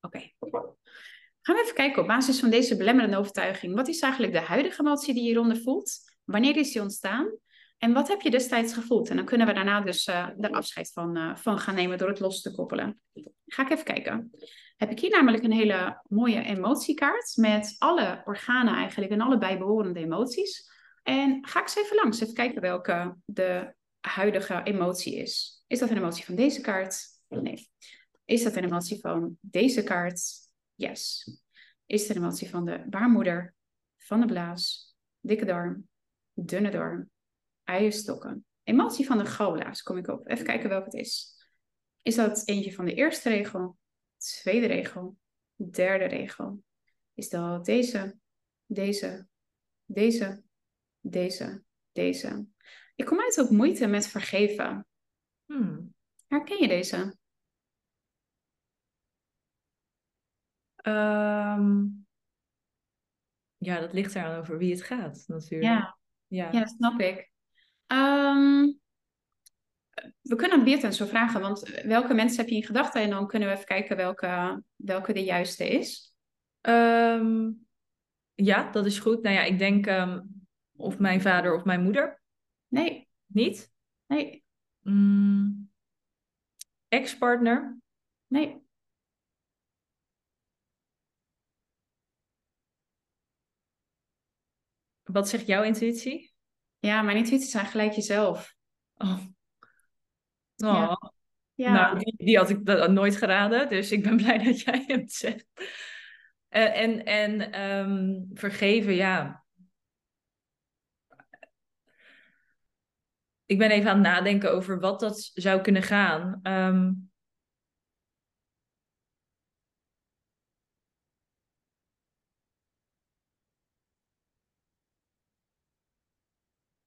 [0.00, 0.18] Oké.
[1.42, 3.74] Gaan we even kijken op basis van deze belemmerende overtuiging.
[3.74, 5.98] Wat is eigenlijk de huidige emotie die je hieronder voelt?
[6.24, 7.36] Wanneer is die ontstaan?
[7.78, 9.10] En wat heb je destijds gevoeld?
[9.10, 12.08] En dan kunnen we daarna dus uh, er afscheid van, uh, van gaan nemen door
[12.08, 13.00] het los te koppelen.
[13.46, 14.30] Ga ik even kijken.
[14.78, 20.00] Heb ik hier namelijk een hele mooie emotiekaart met alle organen eigenlijk en alle bijbehorende
[20.00, 20.70] emoties.
[21.02, 25.64] En ga ik eens even langs, even kijken welke de huidige emotie is.
[25.66, 27.06] Is dat een emotie van deze kaart?
[27.28, 27.70] Nee.
[28.24, 30.20] Is dat een emotie van deze kaart?
[30.74, 31.30] Yes.
[31.86, 33.54] Is het een emotie van de baarmoeder,
[33.96, 35.88] van de blaas, dikke darm,
[36.32, 37.10] dunne darm,
[37.64, 38.46] eierstokken.
[38.62, 40.28] Emotie van de galblaas kom ik op.
[40.28, 41.36] Even kijken welke het is.
[42.02, 43.76] Is dat eentje van de eerste regel,
[44.18, 45.16] tweede regel,
[45.54, 46.62] derde regel?
[47.14, 48.18] Is dat deze,
[48.66, 49.26] deze,
[49.84, 50.42] deze,
[51.00, 52.46] deze, deze?
[52.94, 54.86] Ik kom uit op moeite met vergeven.
[55.44, 55.94] Hmm.
[56.26, 57.16] Herken je deze?
[60.82, 62.06] Um,
[63.56, 65.72] ja, dat ligt eraan over wie het gaat, natuurlijk.
[65.72, 66.52] Ja, ja.
[66.52, 67.30] ja snap ik.
[67.86, 68.80] Um,
[70.22, 73.02] we kunnen Beert zo vragen, want welke mensen heb je in gedachten?
[73.02, 76.14] En dan kunnen we even kijken welke, welke de juiste is.
[76.60, 77.66] Um,
[78.34, 79.22] ja, dat is goed.
[79.22, 82.22] Nou ja, ik denk um, of mijn vader of mijn moeder.
[82.68, 83.08] Nee.
[83.26, 83.72] Niet?
[84.06, 84.44] Nee.
[84.80, 85.70] Mm,
[86.88, 87.78] Ex-partner?
[88.26, 88.66] Nee.
[95.02, 96.32] Wat zegt jouw intuïtie?
[96.78, 98.54] Ja, mijn intuïtie zijn gelijk jezelf.
[98.94, 99.26] Oh.
[100.64, 100.94] Oh.
[101.54, 101.72] Ja.
[101.72, 105.46] Nou, die, die, had ik nooit geraden, dus ik ben blij dat jij hem zegt.
[106.48, 109.44] En, en, en ehm, vergeven, ja.
[113.46, 116.40] Ik ben even aan het nadenken over wat dat zou kunnen gaan.
[116.42, 116.92] Ehm,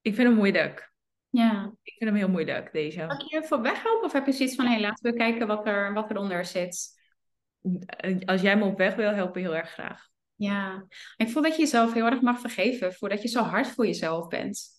[0.01, 0.90] ik vind hem moeilijk.
[1.32, 1.74] Ja.
[1.84, 3.06] Ik vind hem heel moeilijk, deze.
[3.06, 5.67] Mag ik je even weghelpen of heb je zoiets van, hé, laten we kijken wat,
[5.67, 7.00] er, wat eronder zit?
[8.26, 10.10] Als jij me op weg wil helpen, heel erg graag.
[10.36, 10.86] Ja,
[11.17, 14.28] ik voel dat je jezelf heel erg mag vergeven voordat je zo hard voor jezelf
[14.28, 14.70] bent.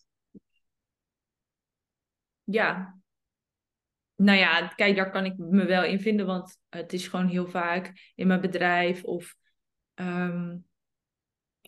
[2.45, 3.01] Ja.
[4.17, 7.47] Nou ja, kijk, daar kan ik me wel in vinden, want het is gewoon heel
[7.47, 9.35] vaak in mijn bedrijf of
[9.95, 10.57] ehm,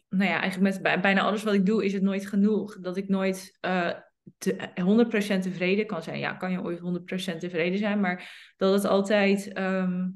[0.08, 2.78] nou ja, eigenlijk met bijna alles wat ik doe is het nooit genoeg.
[2.80, 3.90] Dat ik nooit uh,
[4.38, 4.70] te,
[5.38, 6.18] 100% tevreden kan zijn.
[6.18, 10.08] Ja, kan je ooit 100% tevreden zijn, maar dat het altijd ehm,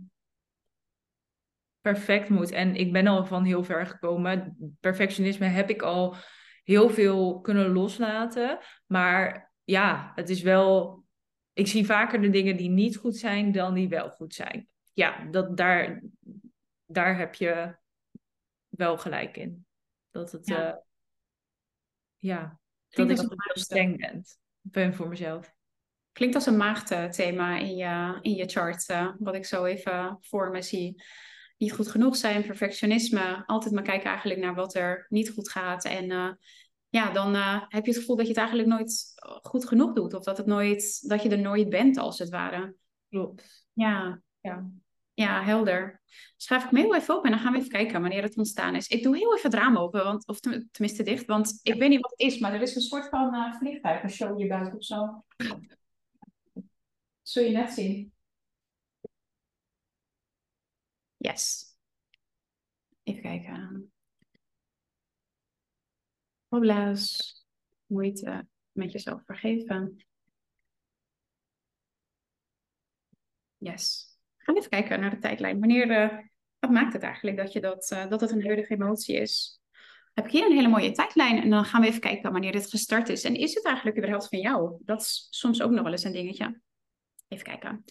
[1.80, 2.50] perfect moet.
[2.50, 4.56] En ik ben al van heel ver gekomen.
[4.80, 6.16] Perfectionisme heb ik al
[6.64, 8.58] heel veel kunnen loslaten.
[8.86, 10.96] Maar ja, het is wel.
[11.52, 14.68] Ik zie vaker de dingen die niet goed zijn dan die wel goed zijn.
[14.92, 16.02] Ja, dat, daar,
[16.86, 17.76] daar heb je
[18.68, 19.66] wel gelijk in.
[20.10, 20.46] Dat het.
[20.46, 20.76] Ja, uh,
[22.16, 22.58] ja
[23.06, 24.24] dat ik altijd streng ben,
[24.60, 25.54] ben voor mezelf.
[26.12, 30.50] Klinkt als een maagdthema in je, in je chart, uh, wat ik zo even voor
[30.50, 31.02] me zie
[31.58, 33.42] niet goed genoeg zijn, perfectionisme.
[33.46, 35.84] Altijd maar kijken eigenlijk naar wat er niet goed gaat.
[35.84, 36.30] En uh,
[36.88, 39.04] ja, dan uh, heb je het gevoel dat je het eigenlijk nooit
[39.42, 40.14] goed genoeg doet.
[40.14, 42.74] Of dat, het nooit, dat je er nooit bent, als het ware.
[43.08, 43.66] Klopt.
[43.72, 44.22] Ja.
[44.40, 44.70] ja.
[45.18, 46.00] Ja, helder.
[46.36, 48.74] Schrijf ik me heel even op en dan gaan we even kijken wanneer het ontstaan
[48.74, 48.88] is.
[48.88, 52.00] Ik doe heel even het raam open, want, of tenminste dicht, want ik weet niet
[52.00, 54.74] wat het is, maar er is een soort van uh, vliegtuig, een show hier buiten
[54.74, 55.24] of zo.
[57.22, 58.12] Zul je net zien.
[61.16, 61.74] Yes.
[63.02, 63.92] Even kijken.
[66.48, 67.36] Hobla's.
[67.86, 70.06] Moeite met jezelf vergeven.
[73.58, 74.07] Yes.
[74.48, 75.58] Gaan even kijken naar de tijdlijn.
[75.58, 76.18] Wanneer, uh,
[76.58, 79.60] wat maakt het eigenlijk dat, je dat, uh, dat het een huidige emotie is?
[80.14, 82.70] Heb ik hier een hele mooie tijdlijn en dan gaan we even kijken wanneer dit
[82.70, 83.24] gestart is.
[83.24, 84.76] En is het eigenlijk überhaupt van jou?
[84.84, 86.60] Dat is soms ook nog wel eens een dingetje.
[87.28, 87.84] Even kijken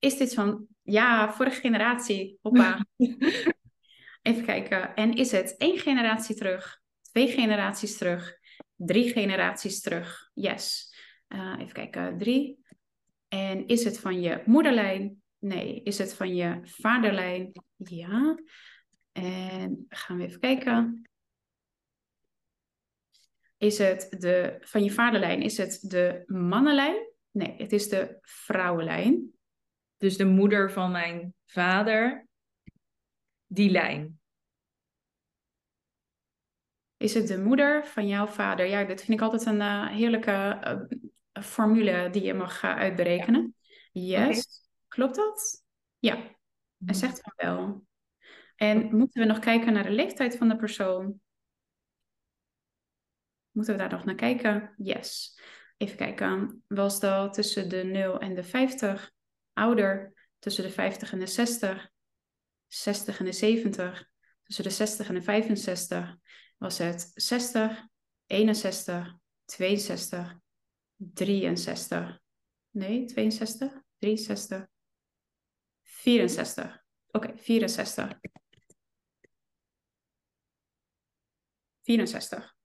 [0.00, 2.86] is dit van, ja, vorige generatie, hoppa.
[4.22, 4.94] Even kijken.
[4.94, 8.36] En is het één generatie terug, twee generaties terug,
[8.76, 10.30] drie generaties terug?
[10.34, 10.94] Yes.
[11.28, 12.58] Uh, even kijken, drie.
[13.28, 15.19] En is het van je moederlijn?
[15.40, 15.82] Nee.
[15.82, 17.52] Is het van je vaderlijn?
[17.76, 18.38] Ja.
[19.12, 21.10] En gaan we even kijken.
[23.56, 27.08] Is het de, van je vaderlijn, is het de mannenlijn?
[27.30, 29.30] Nee, het is de vrouwenlijn.
[29.96, 32.26] Dus de moeder van mijn vader,
[33.46, 34.20] die lijn.
[36.96, 38.66] Is het de moeder van jouw vader?
[38.66, 40.58] Ja, dat vind ik altijd een uh, heerlijke
[41.32, 43.54] uh, formule die je mag uh, uitberekenen.
[43.92, 44.69] Yes.
[44.90, 45.64] Klopt dat?
[45.98, 46.14] Ja.
[46.14, 46.34] Hij
[46.78, 46.94] mhm.
[46.94, 47.86] zegt van wel.
[48.56, 51.20] En moeten we nog kijken naar de leeftijd van de persoon?
[53.50, 54.74] Moeten we daar nog naar kijken?
[54.76, 55.40] Yes.
[55.76, 56.62] Even kijken.
[56.66, 59.12] Was dat tussen de 0 en de 50?
[59.60, 61.90] ouder, tussen de 50 en de 60,
[62.66, 64.10] 60 en de 70,
[64.42, 66.16] tussen de 60 en de 65
[66.58, 67.86] was het 60,
[68.26, 70.38] 61, 62,
[70.96, 72.18] 63.
[72.70, 74.66] Nee, 62, 63,
[76.00, 76.84] 64.
[77.06, 78.18] Oké, okay, 64.
[81.82, 82.56] 64.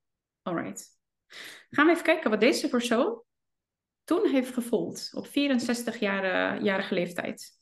[0.42, 0.98] Alright.
[1.70, 3.22] Gaan we even kijken wat deze persoon
[4.04, 7.60] toen heeft gevoeld op 64-jarige leeftijd.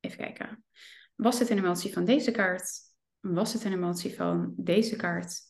[0.00, 0.64] Even kijken.
[1.14, 2.70] Was het een emotie van deze kaart?
[3.20, 5.40] Was het een emotie van deze kaart?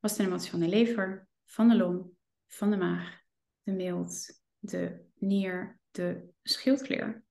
[0.00, 2.10] Was het een emotie van de lever, van de long,
[2.46, 3.20] van de maag,
[3.62, 7.24] de mild, de nier, de schildklier?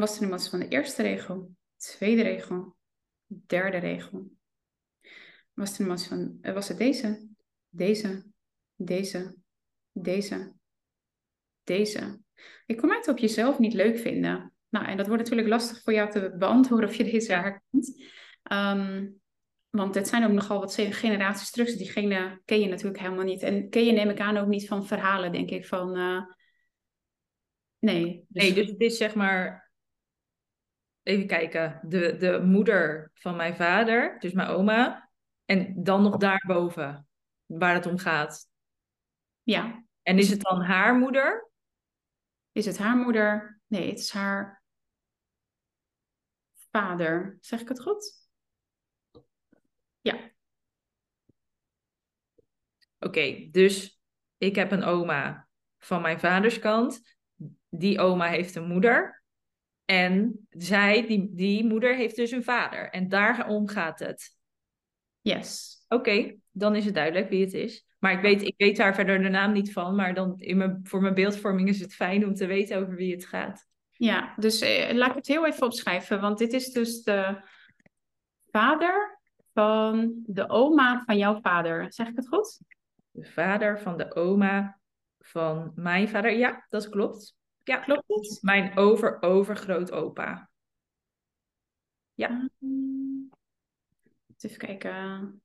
[0.00, 2.76] Was een emotie van de eerste regel, tweede regel,
[3.26, 4.30] derde regel?
[5.52, 7.28] Was van, eh, was het deze,
[7.68, 8.26] deze,
[8.74, 9.36] deze,
[9.92, 10.52] deze.
[11.64, 12.20] Deze.
[12.66, 14.54] Ik kom uit op jezelf niet leuk vinden.
[14.68, 18.02] Nou, en dat wordt natuurlijk lastig voor jou te beantwoorden of je deze herkent.
[18.52, 19.20] Um,
[19.70, 21.66] want het zijn ook nogal wat generaties terug.
[21.66, 23.42] Dus diegene ken je natuurlijk helemaal niet.
[23.42, 25.66] En ken je, neem ik aan, ook niet van verhalen, denk ik.
[25.66, 26.22] Van, uh...
[27.78, 28.24] Nee.
[28.28, 28.42] Dus...
[28.42, 29.69] Nee, dus het is zeg maar...
[31.02, 31.80] Even kijken.
[31.82, 35.10] De, de moeder van mijn vader, dus mijn oma.
[35.44, 37.08] En dan nog daarboven,
[37.46, 38.48] waar het om gaat.
[39.42, 39.84] Ja.
[40.02, 41.50] En is het dan haar moeder?
[42.52, 43.60] Is het haar moeder?
[43.66, 44.62] Nee, het is haar
[46.70, 47.38] vader.
[47.40, 48.28] Zeg ik het goed?
[50.00, 50.30] Ja.
[52.98, 54.00] Oké, dus
[54.36, 57.16] ik heb een oma van mijn vaders kant.
[57.68, 59.19] Die oma heeft een moeder.
[59.90, 62.90] En zij, die, die moeder, heeft dus een vader.
[62.90, 64.36] En daarom gaat het.
[65.20, 65.78] Yes.
[65.88, 67.86] Oké, dan is het duidelijk wie het is.
[67.98, 69.94] Maar ik weet, ik weet daar verder de naam niet van.
[69.94, 73.12] Maar dan in mijn, voor mijn beeldvorming is het fijn om te weten over wie
[73.12, 73.66] het gaat.
[73.90, 76.20] Ja, dus eh, laat ik het heel even opschrijven.
[76.20, 77.40] Want dit is dus de
[78.50, 79.20] vader
[79.52, 81.92] van de oma van jouw vader.
[81.92, 82.60] Zeg ik het goed?
[83.10, 84.80] De vader van de oma
[85.18, 86.32] van mijn vader.
[86.32, 87.38] Ja, dat klopt.
[87.70, 88.38] Ja, Klopt het?
[88.42, 90.50] mijn over-overgrootopa.
[92.14, 92.50] Ja.
[92.62, 93.30] Um,
[94.38, 95.42] even kijken.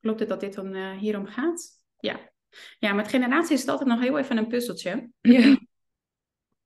[0.00, 1.68] Klopt het dat dit dan uh, hierom gaat?
[1.98, 2.32] Ja.
[2.78, 5.10] Ja, met generatie is het altijd nog heel even een puzzeltje.
[5.20, 5.58] Ja.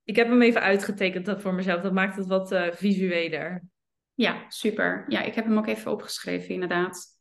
[0.05, 1.83] Ik heb hem even uitgetekend dat voor mezelf.
[1.83, 3.63] Dat maakt het wat uh, visueler.
[4.15, 5.05] Ja, super.
[5.09, 7.13] Ja, ik heb hem ook even opgeschreven, inderdaad.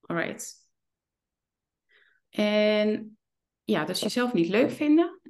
[0.00, 0.64] Alright.
[2.30, 3.18] En
[3.64, 5.20] ja, dus jezelf niet leuk vinden.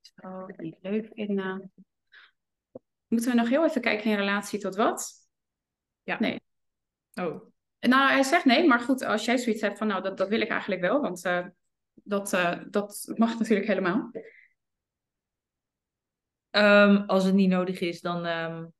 [0.00, 1.72] Zo, niet leuk vinden.
[3.06, 5.12] Moeten we nog heel even kijken in relatie tot wat?
[6.02, 6.18] Ja.
[6.18, 6.40] Nee.
[7.14, 7.50] Oh.
[7.80, 10.40] Nou, hij zegt nee, maar goed, als jij zoiets hebt van, nou, dat, dat wil
[10.40, 11.46] ik eigenlijk wel, want uh,
[12.12, 14.10] dat, uh, dat mag natuurlijk helemaal.
[16.50, 18.26] Um, als het niet nodig is, dan.
[18.26, 18.72] Um,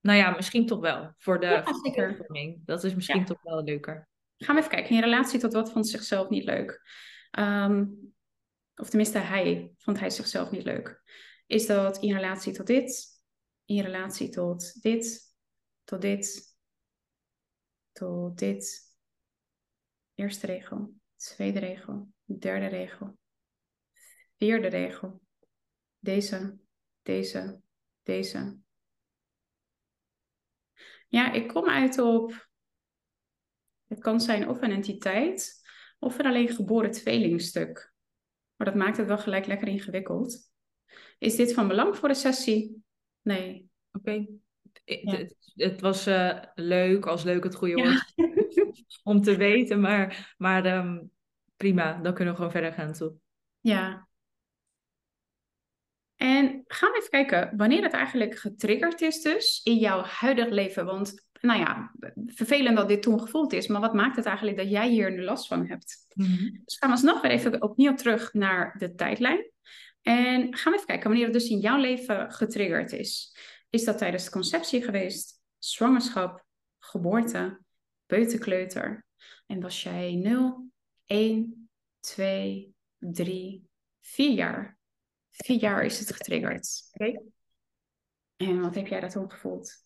[0.00, 1.14] nou ja, misschien toch wel.
[1.18, 2.26] Voor de ja, zeker.
[2.64, 3.24] Dat is misschien Ja.
[3.24, 4.08] toch wel leuker.
[4.36, 4.94] Gaan we even kijken.
[4.94, 6.82] In relatie tot wat vond zichzelf niet leuk?
[7.30, 7.86] Ehm,
[8.74, 11.02] of tenminste, hij vond hij zichzelf niet leuk.
[11.46, 13.06] Is dat in relatie tot dit?
[13.64, 15.34] In relatie tot dit?
[15.84, 16.56] Tot dit?
[17.92, 18.92] Tot dit?
[20.14, 20.94] Eerste regel.
[21.24, 22.08] Tweede regel.
[22.24, 23.18] Derde regel.
[24.36, 25.20] Vierde regel.
[25.98, 26.58] Deze.
[27.02, 27.60] Deze.
[28.02, 28.58] Deze.
[31.08, 32.48] Ja, ik kom uit op
[33.86, 35.62] het kan zijn of een entiteit
[35.98, 37.92] of een alleen geboren tweelingstuk.
[38.56, 40.50] Maar dat maakt het wel gelijk lekker ingewikkeld.
[41.18, 42.82] Is dit van belang voor de sessie?
[43.22, 43.68] Nee.
[43.92, 44.26] Oké.
[44.84, 45.16] Ja.
[45.16, 47.82] Het, het was eh, leuk, als leuk het goede Ja.
[47.84, 48.12] woord,
[49.02, 49.80] om te weten.
[49.80, 50.98] Maar, maar ehm,
[51.56, 53.14] prima, dan kunnen we gewoon verder gaan toe.
[53.60, 54.08] Ja.
[56.16, 60.84] En gaan we even kijken wanneer het eigenlijk getriggerd is dus in jouw huidig leven.
[60.84, 61.92] Want nou ja,
[62.26, 65.22] vervelend dat dit toen gevoeld is, maar wat maakt het eigenlijk dat jij hier nu
[65.22, 66.06] last van hebt?
[66.64, 69.50] Dus gaan we alsnog weer even opnieuw terug naar de tijdlijn.
[70.02, 73.36] En gaan we even kijken wanneer het dus in jouw leven getriggerd is.
[73.70, 76.44] Is dat tijdens de conceptie geweest, zwangerschap,
[76.78, 77.60] geboorte,
[78.06, 79.06] peuterkleuter?
[79.46, 80.70] En was jij 0,
[81.06, 81.68] 1,
[82.00, 83.68] 2, 3,
[84.00, 84.78] 4 jaar?
[85.36, 86.90] Vier jaar is het getriggerd.
[86.92, 87.22] Oké.
[88.36, 89.84] En wat heb jij daar toen gevoeld?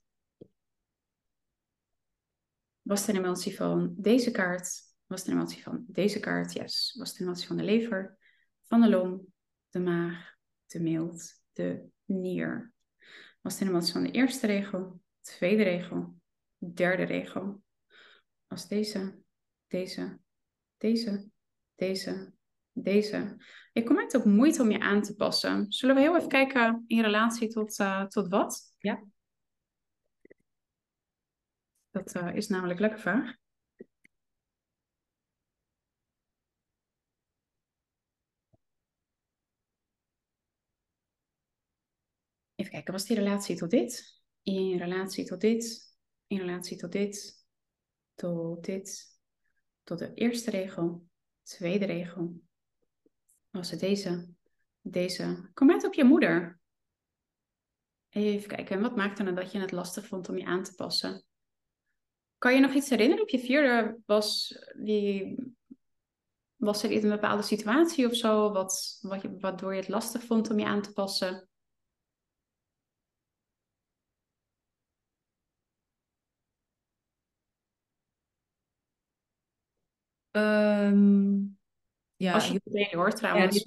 [2.83, 4.81] Was een emotie van deze kaart?
[5.07, 6.53] Was een emotie van deze kaart?
[6.53, 6.95] Yes.
[6.99, 8.19] Was een emotie van de lever,
[8.63, 9.21] van de long,
[9.69, 12.73] de maag, de mild, de nier?
[13.41, 16.21] Was een emotie van de eerste regel, tweede regel,
[16.59, 17.63] derde regel?
[18.47, 19.19] Was deze,
[19.67, 20.21] deze,
[20.79, 21.31] deze,
[21.75, 22.33] deze,
[22.73, 23.37] deze?
[23.73, 25.73] Ik kom uit op moeite om je aan te passen.
[25.73, 28.75] Zullen we heel even kijken in relatie tot, uh, tot wat?
[28.79, 29.05] Ja.
[31.91, 33.37] Dat uh, is namelijk lekker vaag.
[42.55, 44.21] Even kijken, was die relatie tot dit?
[44.43, 45.95] In relatie tot dit?
[46.27, 47.47] In relatie tot dit?
[48.15, 49.18] Tot dit?
[49.89, 51.07] Tot de eerste regel?
[51.43, 52.41] Tweede regel?
[53.51, 54.29] Was het deze?
[54.81, 55.51] Deze?
[55.55, 56.61] Kom uit op je moeder.
[58.09, 60.75] Even kijken, en wat maakte nou dat je het lastig vond om je aan te
[60.75, 61.25] passen?
[62.39, 63.23] Kan je nog iets herinneren?
[63.23, 65.37] Op je vierde was, die,
[66.57, 70.59] was er een bepaalde situatie of zo, wat, wat waardoor je het lastig vond om
[70.59, 71.49] je aan te passen?
[80.39, 81.59] Um,
[82.17, 83.65] ja, Als je heel, het weet hoor, trouwens.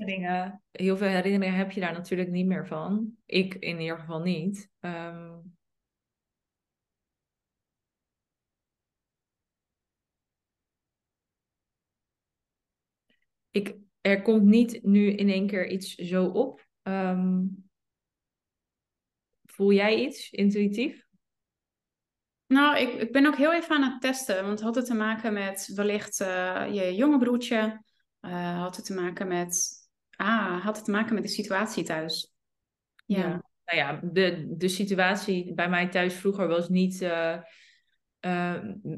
[0.72, 3.16] heel veel herinneringen heb je daar natuurlijk niet meer van.
[3.26, 4.70] Ik in ieder geval niet.
[4.80, 5.56] Um,
[13.52, 16.68] ik, er komt niet nu in één keer iets zo op.
[16.84, 17.70] Um,
[19.44, 21.10] voel jij iets intuïtief?
[22.52, 25.34] Nou, ik, ik ben ook heel even aan het testen, want had het te maken
[25.34, 27.84] met wellicht uh, je jonge broertje,
[28.22, 29.70] uh, had het te maken met,
[30.16, 32.34] ah, had het te maken met de situatie thuis.
[33.06, 33.28] Ja,
[33.66, 37.40] nou ja, de, de situatie bij mij thuis vroeger was niet, uh,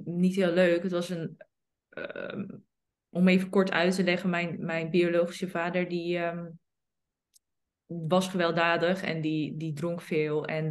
[0.04, 0.84] niet heel leuk.
[0.84, 1.38] Het was een,
[1.90, 2.46] ehm,
[3.10, 6.60] om even kort uit te leggen, mijn, mijn biologische vader die um,
[7.86, 10.46] was gewelddadig en die, die dronk veel.
[10.46, 10.66] En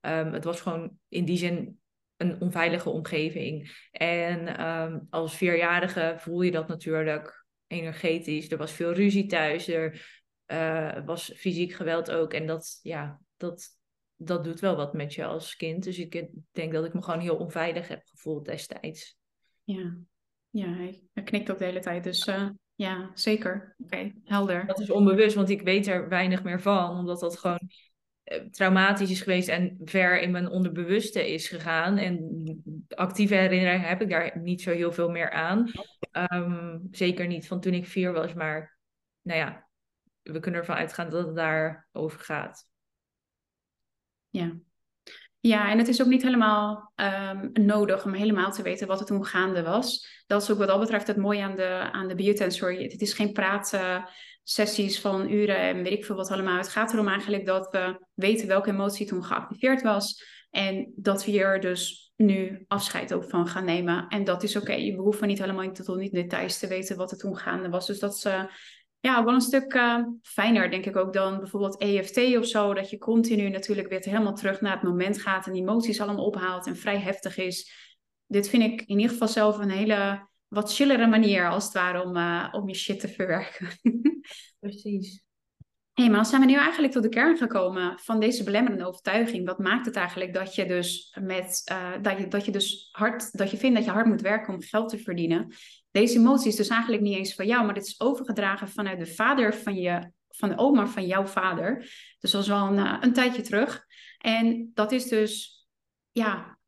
[0.00, 1.78] um, het was gewoon in die zin
[2.16, 3.86] een onveilige omgeving.
[3.90, 8.50] En um, als vierjarige voel je dat natuurlijk energetisch.
[8.50, 10.06] Er was veel ruzie thuis, er
[10.46, 12.32] uh, was fysiek geweld ook.
[12.32, 13.68] En dat, ja, dat,
[14.16, 15.84] dat doet wel wat met je als kind.
[15.84, 19.16] Dus ik denk dat ik me gewoon heel onveilig heb gevoeld destijds.
[19.64, 19.96] Ja,
[20.50, 22.04] ja hij knikt ook de hele tijd.
[22.04, 23.74] Dus uh, ja, zeker.
[23.78, 24.66] Oké, helder.
[24.66, 26.98] Dat is onbewust, want ik weet er weinig meer van.
[26.98, 27.68] Omdat dat gewoon eh,
[28.50, 31.98] traumatisch is geweest en ver in mijn onderbewuste is gegaan.
[31.98, 35.70] En actieve herinneringen heb ik daar niet zo heel veel meer aan.
[36.32, 38.78] Um, zeker niet van toen ik vier was, maar
[39.22, 39.68] nou ja,
[40.22, 42.68] we kunnen ervan uitgaan dat het daarover gaat.
[44.30, 44.56] Ja.
[45.40, 49.06] Ja, en het is ook niet helemaal um, nodig om helemaal te weten wat er
[49.06, 50.22] toen gaande was.
[50.26, 52.82] Dat is ook wat dat betreft het mooie aan de, aan de biotensory.
[52.82, 54.08] Het is geen praten
[54.48, 56.56] sessies van uren en weet ik veel wat allemaal.
[56.56, 60.24] Het gaat erom eigenlijk dat we weten welke emotie toen geactiveerd was.
[60.50, 64.08] En dat we hier dus nu afscheid ook van gaan nemen.
[64.08, 64.64] En dat is oké.
[64.64, 64.84] Okay.
[64.84, 67.86] Je hoeft niet helemaal tot niet details te weten wat er toen gaande was.
[67.86, 68.44] Dus dat is uh,
[69.00, 72.74] ja, wel een stuk uh, fijner, denk ik ook, dan bijvoorbeeld EFT of zo.
[72.74, 76.66] Dat je continu natuurlijk weer helemaal terug naar het moment gaat en emoties allemaal ophaalt
[76.66, 77.72] en vrij heftig is.
[78.26, 82.02] Dit vind ik in ieder geval zelf een hele wat chillere manier als het ware
[82.02, 83.68] om, uh, om je shit te verwerken.
[84.60, 85.24] Precies.
[85.92, 88.86] Hé, hey, maar dan zijn we nu eigenlijk tot de kern gekomen van deze belemmerende
[88.86, 89.46] overtuiging.
[89.46, 93.38] Wat maakt het eigenlijk dat je dus met uh, dat je, dat je dus hard,
[93.38, 95.54] dat je vindt dat je hard moet werken om geld te verdienen?
[95.90, 99.06] Deze emotie is dus eigenlijk niet eens van jou, maar dit is overgedragen vanuit de
[99.06, 101.78] vader van je, van de oma van jouw vader.
[102.18, 103.84] Dus dat was wel een, uh, een tijdje terug.
[104.18, 105.66] En dat is dus,
[106.12, 106.58] ja,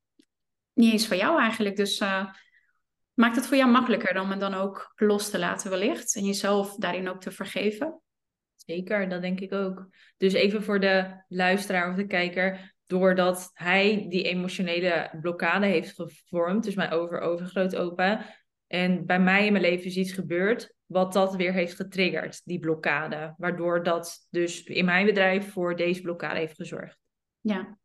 [0.72, 1.76] niet eens van jou eigenlijk.
[1.76, 2.28] Dus uh,
[3.18, 6.76] Maakt het voor jou makkelijker om het dan ook los te laten wellicht en jezelf
[6.76, 8.00] daarin ook te vergeven?
[8.56, 9.88] Zeker, dat denk ik ook.
[10.16, 16.64] Dus even voor de luisteraar of de kijker, doordat hij die emotionele blokkade heeft gevormd,
[16.64, 18.34] dus mijn over overgrootopa,
[18.66, 22.58] en bij mij in mijn leven is iets gebeurd wat dat weer heeft getriggerd, die
[22.58, 26.98] blokkade, waardoor dat dus in mijn bedrijf voor deze blokkade heeft gezorgd.
[27.40, 27.78] Ja,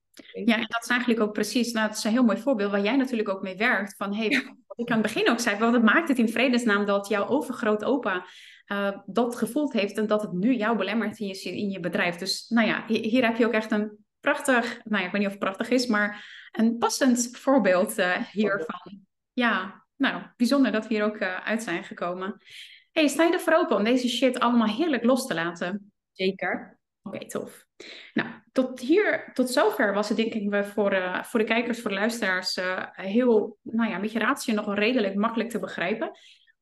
[0.45, 2.83] ja, en dat is eigenlijk ook precies, nou, het is een heel mooi voorbeeld waar
[2.83, 3.95] jij natuurlijk ook mee werkt.
[3.95, 4.29] Van hey,
[4.67, 8.25] wat ik aan het begin ook zei, wat maakt het in vredesnaam dat jouw overgrootopa
[8.67, 12.15] uh, dat gevoeld heeft en dat het nu jou belemmert in je, in je bedrijf.
[12.15, 15.25] Dus nou ja, hier, heb je ook echt een prachtig, nou ja, ik weet niet
[15.25, 19.05] of het prachtig is, maar een passend voorbeeld uh, hiervan.
[19.33, 22.37] Ja, nou, bijzonder dat we hier ook uh, uit zijn gekomen.
[22.91, 25.91] hey, sta je ervoor open om deze shit allemaal heerlijk los te laten?
[26.11, 26.79] Zeker.
[27.03, 27.65] Oké, tof.
[28.13, 31.89] Nou, tot hier, tot zover was het denk ik voor, uh, voor de kijkers, voor
[31.89, 36.11] de luisteraars, uh, heel, nou ja, ratio nog wel redelijk makkelijk te begrijpen.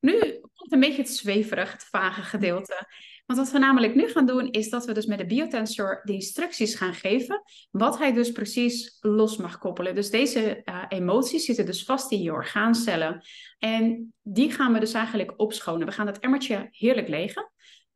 [0.00, 0.18] Nu
[0.54, 2.86] komt een beetje het zweverig, het vage gedeelte.
[3.26, 6.12] Want wat we namelijk nu gaan doen, is dat we dus met de biotensor de
[6.12, 9.94] instructies gaan geven, wat hij dus precies los mag koppelen.
[9.94, 13.22] Dus deze uh, emoties zitten dus vast in je orgaancellen.
[13.58, 15.86] En die gaan we dus eigenlijk opschonen.
[15.86, 17.50] We gaan dat emmertje heerlijk legen.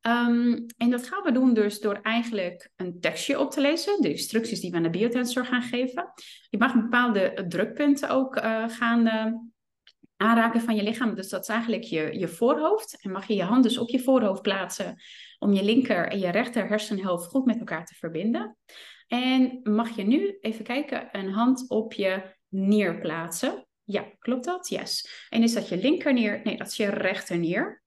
[0.07, 4.11] Um, en dat gaan we doen dus door eigenlijk een tekstje op te lezen, de
[4.11, 6.13] instructies die we aan de biotensor gaan geven.
[6.51, 9.27] Je mag bepaalde drukpunten ook uh, gaan uh,
[10.17, 11.15] aanraken van je lichaam.
[11.15, 13.03] Dus dat is eigenlijk je, je voorhoofd.
[13.03, 14.97] En mag je je hand dus op je voorhoofd plaatsen
[15.39, 18.57] om je linker en je rechter hersenhelft goed met elkaar te verbinden.
[19.07, 23.67] En mag je nu even kijken, een hand op je nier plaatsen.
[23.85, 24.69] Ja, klopt dat?
[24.69, 25.27] Yes.
[25.29, 26.41] En is dat je linker nier?
[26.45, 27.83] Nee, dat is je rechter nier.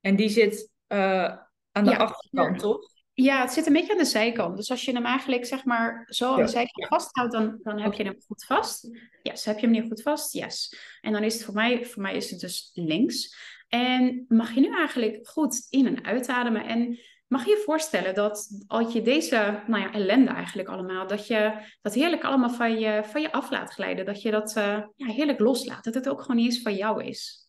[0.00, 1.36] En die zit uh,
[1.72, 2.96] aan de achterkant, toch?
[3.12, 4.56] Ja, het zit een beetje aan de zijkant.
[4.56, 7.92] Dus als je hem eigenlijk zeg maar zo aan de zijkant vasthoudt, dan, dan heb
[7.92, 8.88] je hem goed vast.
[9.22, 10.32] Yes, heb je hem nu goed vast?
[10.32, 10.78] Yes.
[11.00, 13.36] En dan is het voor mij, voor mij is het dus links.
[13.68, 16.64] En mag je nu eigenlijk goed in- en uitademen.
[16.64, 21.26] En mag je je voorstellen dat als je deze nou ja, ellende eigenlijk allemaal, dat
[21.26, 24.04] je dat heerlijk allemaal van je, van je af laat glijden.
[24.04, 25.84] Dat je dat uh, ja, heerlijk loslaat.
[25.84, 27.47] Dat het ook gewoon niet eens van jou is.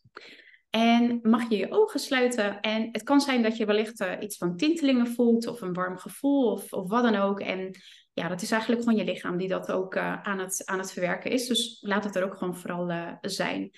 [0.69, 2.59] En mag je je ogen sluiten.
[2.61, 5.97] En het kan zijn dat je wellicht uh, iets van tintelingen voelt of een warm
[5.97, 7.39] gevoel of, wat dan ook.
[7.39, 7.75] En
[8.13, 10.91] ja, dat is eigenlijk gewoon je lichaam die dat ook uh, aan, het, aan het
[10.91, 11.47] verwerken is.
[11.47, 13.71] Dus laat het er ook gewoon vooral uh, zijn.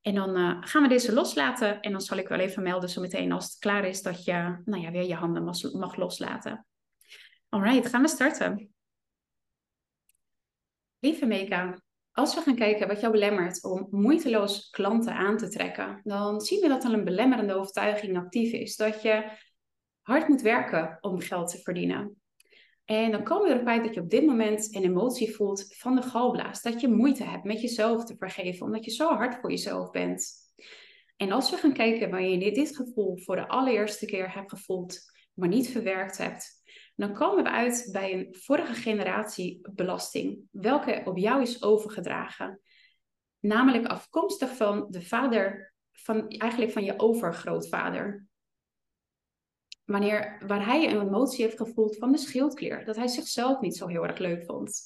[0.00, 1.80] En dan gaan we deze loslaten.
[1.80, 4.60] En dan zal ik wel even melden zo meteen als het klaar is dat je
[4.64, 6.66] nou ja, weer je handen mag, mag loslaten.
[7.48, 8.74] Alright, gaan we starten.
[10.98, 11.80] Lieve Meka,
[12.16, 16.60] als we gaan kijken wat jou belemmert om moeiteloos klanten aan te trekken, dan zien
[16.60, 18.76] we dat er een belemmerende overtuiging actief is.
[18.76, 19.24] Dat je
[20.02, 22.20] hard moet werken om geld te verdienen.
[22.84, 25.94] En dan komen we erop uit dat je op dit moment een emotie voelt van
[25.94, 26.62] de galblaas.
[26.62, 30.32] Dat je moeite hebt met jezelf te vergeven, omdat je zo hard voor jezelf bent.
[31.16, 34.98] En als we gaan kijken wanneer je dit gevoel voor de allereerste keer hebt gevoeld,
[35.34, 36.62] maar niet verwerkt hebt,
[36.96, 42.60] dan komen we uit bij een vorige generatie belasting, welke op jou is overgedragen.
[43.40, 48.26] Namelijk afkomstig van de vader, van, eigenlijk van je overgrootvader.
[49.84, 53.86] Wanneer, waar hij een emotie heeft gevoeld van de schildklier, dat hij zichzelf niet zo
[53.86, 54.80] heel erg leuk vond.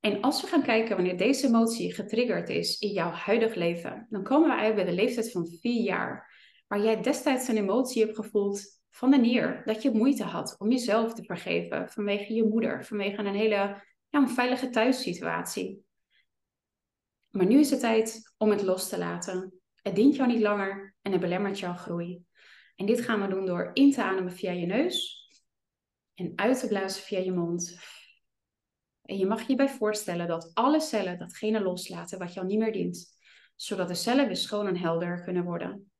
[0.00, 4.22] En als we gaan kijken wanneer deze emotie getriggerd is in jouw huidig leven, dan
[4.22, 6.32] komen we uit bij de leeftijd van vier jaar,
[6.66, 9.62] waar jij destijds een emotie hebt gevoeld van de nier.
[9.64, 14.28] Dat je moeite had om jezelf te vergeven vanwege je moeder, vanwege een hele ja,
[14.28, 15.84] veilige thuissituatie.
[17.30, 19.60] Maar nu is het tijd om het los te laten.
[19.82, 22.22] Het dient jou niet langer en het belemmert jouw groei.
[22.76, 25.28] En dit gaan we doen door in te ademen via je neus
[26.14, 27.78] en uit te blazen via je mond.
[29.02, 32.72] En je mag je hierbij voorstellen dat alle cellen datgene loslaten wat jou niet meer
[32.72, 33.18] dient,
[33.56, 35.92] zodat de cellen weer schoon en helder kunnen worden.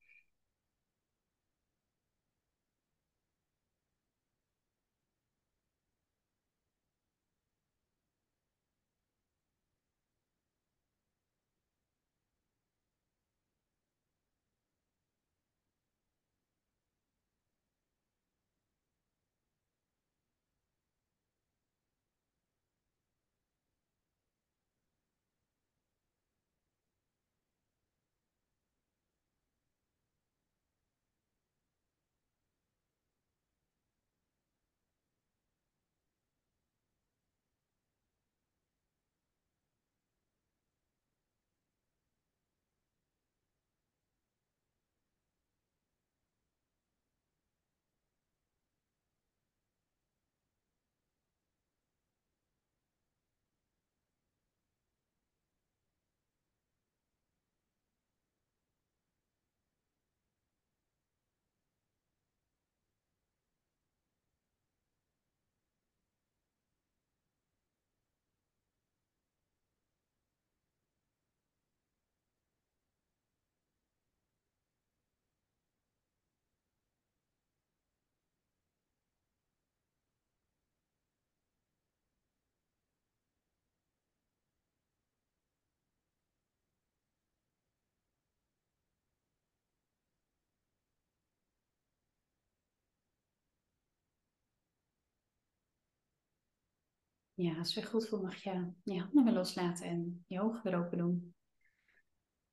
[97.34, 100.78] Ja, als je goed voelt, mag je je handen weer loslaten en je ogen weer
[100.78, 101.34] open doen.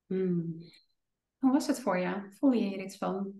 [0.06, 0.56] Hmm.
[1.38, 2.26] Hoe was het voor je?
[2.38, 3.32] Voel je hier iets van?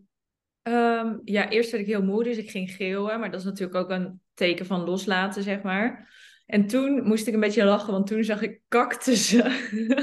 [0.63, 3.21] Um, ja, eerst werd ik heel moe, dus ik ging geeuwen.
[3.21, 6.15] Maar dat is natuurlijk ook een teken van loslaten, zeg maar.
[6.47, 9.53] En toen moest ik een beetje lachen, want toen zag ik cactussen.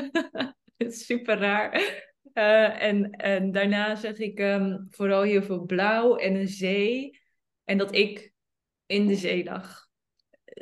[0.77, 1.73] Het is super raar.
[2.33, 7.19] Uh, en, en daarna zag ik um, vooral heel veel blauw en een zee.
[7.63, 8.33] En dat ik
[8.85, 9.88] in de zee lag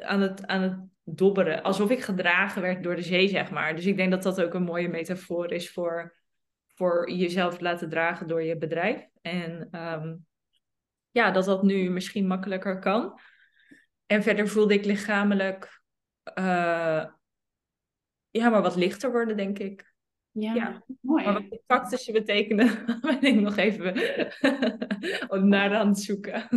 [0.02, 1.64] aan het, aan het dobberen.
[1.64, 3.76] Alsof ik gedragen werd door de zee, zeg maar.
[3.76, 6.16] Dus ik denk dat dat ook een mooie metafoor is voor,
[6.68, 9.08] voor jezelf laten dragen door je bedrijf.
[9.22, 10.16] En ehm,
[11.12, 13.20] ja, dat dat nu misschien makkelijker kan.
[14.06, 15.82] En verder voelde ik lichamelijk
[16.38, 17.06] uh,
[18.30, 19.93] ja, maar wat lichter worden, denk ik.
[20.32, 20.84] Ja, ja.
[21.02, 21.24] mooi.
[21.24, 23.93] Maar wat factische betekenen, ben ik nog even
[25.50, 26.48] naar aan het zoeken.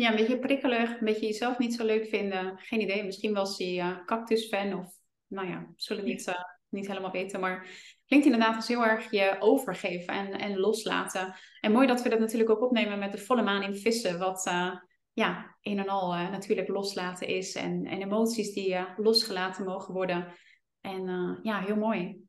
[0.00, 2.58] Ja, een beetje prikkelig, een beetje jezelf niet zo leuk vinden.
[2.58, 4.92] Geen idee, misschien was hij uh, cactus-fan of,
[5.26, 6.34] nou ja, zullen niet, uh,
[6.68, 7.40] niet helemaal weten.
[7.40, 7.66] Maar
[8.06, 11.34] klinkt inderdaad als heel erg je overgeven en, en loslaten.
[11.60, 14.18] En mooi dat we dat natuurlijk ook opnemen met de volle maan in vissen.
[14.18, 14.74] Wat uh,
[15.12, 17.54] ja, een en al natuurlijk loslaten is.
[17.54, 20.34] En, en emoties die losgelaten mogen worden.
[20.80, 22.28] En ja, heel mooi.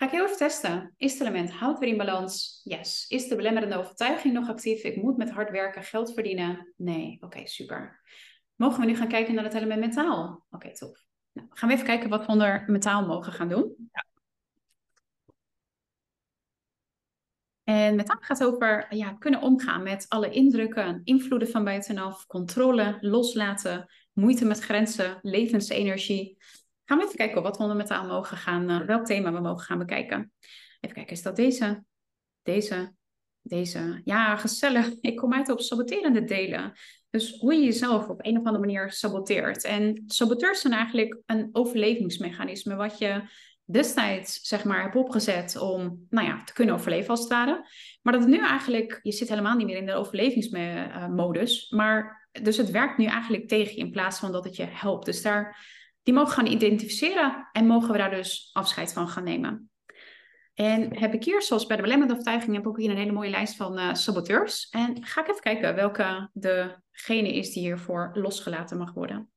[0.00, 0.94] Ga ik heel even testen.
[0.96, 2.60] Is het element hout weer in balans?
[2.64, 3.06] Yes.
[3.08, 4.82] Is de belemmerende overtuiging nog actief?
[4.82, 6.72] Ik moet met hard werken geld verdienen?
[6.76, 7.16] Nee.
[7.20, 8.00] Oké, super.
[8.54, 10.46] Mogen we nu gaan kijken naar het element metaal?
[10.50, 11.04] Oké, tof.
[11.32, 13.90] Nou, gaan we even kijken wat we onder metaal mogen gaan doen.
[13.92, 14.04] Ja.
[17.64, 23.90] En metaal gaat over ja, kunnen omgaan met alle indrukken, invloeden van buitenaf, controle, loslaten,
[24.12, 26.38] moeite met grenzen, levensenergie.
[26.90, 29.64] Gaan we even kijken wat we onder metaal mogen gaan, uh, welk thema we mogen
[29.64, 30.32] gaan bekijken.
[30.80, 31.84] Even kijken, is dat deze,
[32.42, 32.94] deze
[33.42, 34.00] Deze.
[34.04, 34.90] Ja, gezellig.
[35.00, 36.72] Ik kom uit op saboterende delen.
[37.10, 39.64] Dus hoe je jezelf op een of andere manier saboteert.
[39.64, 43.22] En saboteurs zijn eigenlijk een overlevingsmechanisme wat je
[43.64, 47.66] destijds zeg maar hebt opgezet om nou ja, te kunnen overleven als het ware.
[48.02, 51.70] Maar dat het nu eigenlijk, je zit helemaal niet meer in de overlevingsmodus.
[51.70, 55.04] Maar dus het werkt nu eigenlijk tegen je in plaats van dat het je helpt.
[55.04, 59.70] Dus daar, die mogen gaan identificeren en mogen we daar dus afscheid van gaan nemen.
[60.54, 63.12] En heb ik hier, zoals bij de belemmerende overtuiging, heb ik ook hier een hele
[63.12, 64.68] mooie lijst van uh, saboteurs.
[64.68, 69.30] En ga ik even kijken welke degene is die hiervoor losgelaten mag worden.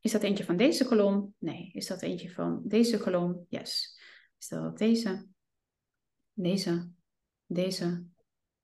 [0.00, 1.34] Is dat eentje van deze kolom?
[1.38, 1.70] Nee.
[1.72, 3.46] Is dat eentje van deze kolom?
[3.48, 3.98] Yes.
[4.38, 5.26] Is dat deze?
[6.32, 6.90] Deze?
[7.46, 8.04] Deze?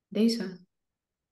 [0.07, 0.65] Deze?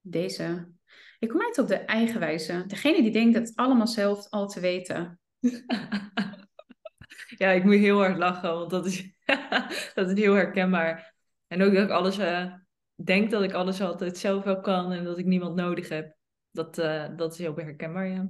[0.02, 0.72] Deze?
[1.20, 2.64] Ik kom uit op de eigen wijze.
[2.68, 5.21] Degene die denkt het allemaal zelf al te weten.
[7.42, 9.14] ja, ik moet heel hard lachen, want dat is,
[9.96, 11.14] dat is heel herkenbaar.
[11.48, 12.54] En ook dat ik alles uh,
[12.96, 16.16] denk dat ik alles altijd zelf wel kan en dat ik niemand nodig heb.
[16.52, 18.28] Dat, uh, dat is heel herkenbaar, ja.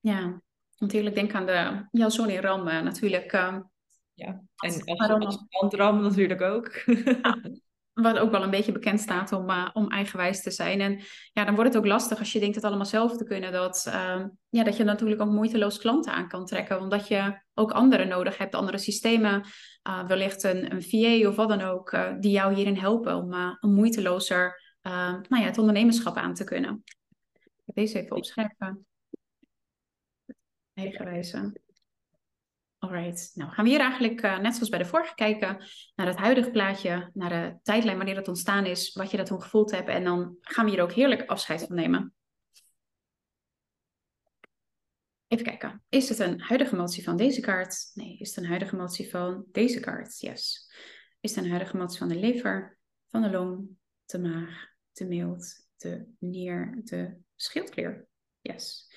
[0.00, 0.42] Ja,
[0.78, 1.86] natuurlijk denk aan de
[2.28, 3.32] in Ram natuurlijk.
[3.32, 3.58] Uh,
[4.14, 6.68] ja, en als, als Ram natuurlijk ook.
[7.94, 10.80] wat ook wel een beetje bekend staat om, uh, om eigenwijs te zijn.
[10.80, 11.00] En
[11.32, 13.52] ja, dan wordt het ook lastig als je denkt het allemaal zelf te kunnen.
[13.52, 16.80] Dat, uh, ja, dat je natuurlijk ook moeiteloos klanten aan kan trekken.
[16.80, 19.44] Omdat je ook anderen nodig hebt, andere systemen.
[19.88, 23.58] Uh, wellicht een, een VA of wat dan ook, eh, die jou hierin helpen om,
[23.60, 26.82] om moeitelozer nou ja, het ondernemerschap aan te kunnen.
[27.32, 28.86] Ik ga deze even opschrijven.
[30.74, 31.63] Eigenwijze.
[32.84, 35.64] Alright, nou gaan we hier eigenlijk uh, net zoals bij de vorige kijken
[35.94, 39.42] naar het huidige plaatje, naar de tijdlijn wanneer het ontstaan is, wat je dat toen
[39.42, 42.14] gevoeld hebt en dan gaan we hier ook heerlijk afscheid van nemen.
[45.26, 47.90] Even kijken, is het een huidige emotie van deze kaart?
[47.94, 50.20] Nee, is het een huidige emotie van deze kaart?
[50.20, 50.72] Yes.
[51.20, 52.78] Is het een huidige emotie van de lever,
[53.10, 53.68] van de long,
[54.04, 58.06] de maag, de mild, de nier, de schildklier?
[58.40, 58.92] Yes.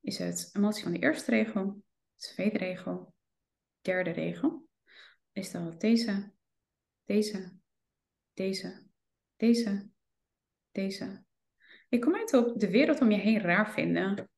[0.00, 1.82] Is het emotie van de eerste regel,
[2.16, 3.13] de tweede regel,
[3.84, 4.68] derde regel
[5.32, 6.32] is dat deze,
[7.04, 7.52] deze,
[8.34, 8.86] deze,
[9.36, 9.88] deze,
[10.70, 11.24] deze.
[11.88, 14.30] Ik kom uit op de wereld om je heen raar vinden.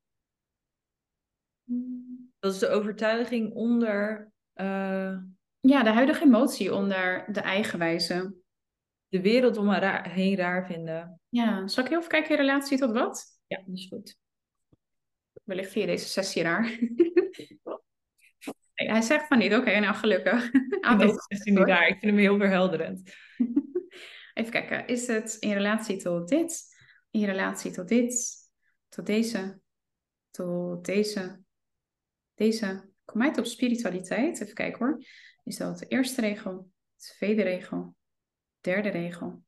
[2.39, 4.31] Dat is de overtuiging onder.
[4.55, 5.17] Uh...
[5.59, 8.35] Ja, de huidige emotie onder de eigenwijze.
[9.07, 11.21] De wereld om me heen raar vinden.
[11.29, 13.25] Ja, zal ik heel even kijken in relatie tot wat?
[13.47, 14.17] Ja, dat is goed.
[15.43, 16.79] Wellicht via deze sessie raar.
[18.85, 19.53] hij zegt van niet.
[19.53, 20.51] Oké, nou gelukkig.
[20.97, 21.87] nee, is niet daar.
[21.87, 23.01] Ik vind hem heel verhelderend.
[24.33, 24.87] Even kijken.
[24.87, 26.75] Is het in relatie tot dit?
[27.11, 28.35] In relatie tot dit?
[28.89, 29.59] Tot deze?
[30.31, 31.39] Tot deze?
[32.35, 32.89] Deze?
[33.05, 34.41] Kom uit op spiritualiteit.
[34.41, 35.03] Even kijken hoor.
[35.43, 36.69] Is dat de eerste regel?
[36.95, 37.95] Tweede regel?
[38.61, 39.43] Derde regel?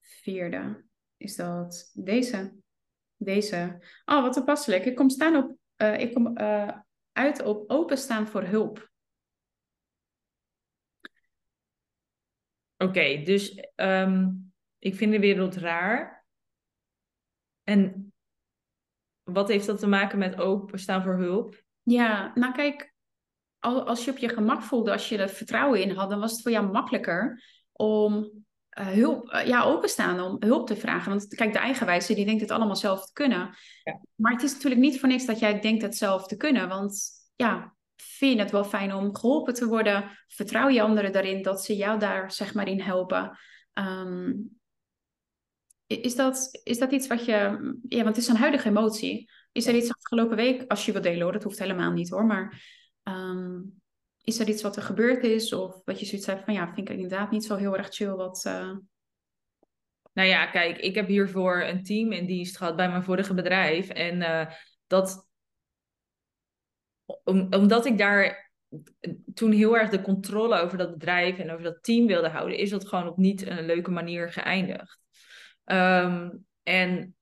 [0.00, 0.84] Vierde?
[1.16, 2.54] Is dat deze?
[3.16, 3.78] Deze?
[4.04, 4.84] Oh, wat toepasselijk.
[4.84, 5.56] Ik kom staan op...
[5.76, 6.38] Uh, ik kom...
[6.38, 6.78] Uh,
[7.12, 8.90] uit op openstaan voor hulp.
[12.76, 16.26] Oké, dus um, ik vind de wereld raar.
[17.62, 18.12] En
[19.22, 21.62] wat heeft dat te maken met openstaan voor hulp?
[21.82, 22.94] Ja, nou kijk,
[23.58, 26.42] als je op je gemak voelde, als je er vertrouwen in had, dan was het
[26.42, 27.42] voor jou makkelijker
[27.72, 28.44] om
[28.78, 31.10] uh, hulp, uh, ja, openstaan om hulp te vragen.
[31.10, 33.38] Want kijk, de eigenwijze, die denkt het allemaal zelf te kunnen.
[33.82, 34.00] Ja.
[34.14, 36.68] Maar het is natuurlijk niet voor niks dat jij denkt het zelf te kunnen.
[36.68, 37.00] Want
[37.36, 40.18] ja, vind je het wel fijn om geholpen te worden?
[40.28, 43.38] Vertrouw je anderen daarin dat ze jou daar, zeg maar, in helpen?
[43.74, 44.58] Um,
[45.86, 47.32] is, dat, is dat iets wat je...
[47.88, 49.30] Ja, want het is een huidige emotie.
[49.52, 52.26] Is er iets afgelopen week, als je wilt delen hoor, dat hoeft helemaal niet hoor,
[52.26, 52.62] maar...
[53.02, 53.79] Um,
[54.24, 55.52] is er iets wat er gebeurd is?
[55.52, 58.10] Of wat je zoiets hebt van, ja, vind ik inderdaad niet zo heel erg chill
[58.10, 58.44] wat...
[58.46, 58.76] Uh...
[60.12, 63.88] Nou ja, kijk, ik heb hiervoor een team in dienst gehad bij mijn vorige bedrijf.
[63.88, 64.46] En uh,
[64.86, 65.28] dat...
[67.24, 68.52] Om, omdat ik daar
[69.34, 72.70] toen heel erg de controle over dat bedrijf en over dat team wilde houden, is
[72.70, 74.98] dat gewoon op niet een leuke manier geëindigd.
[75.64, 77.14] Um, en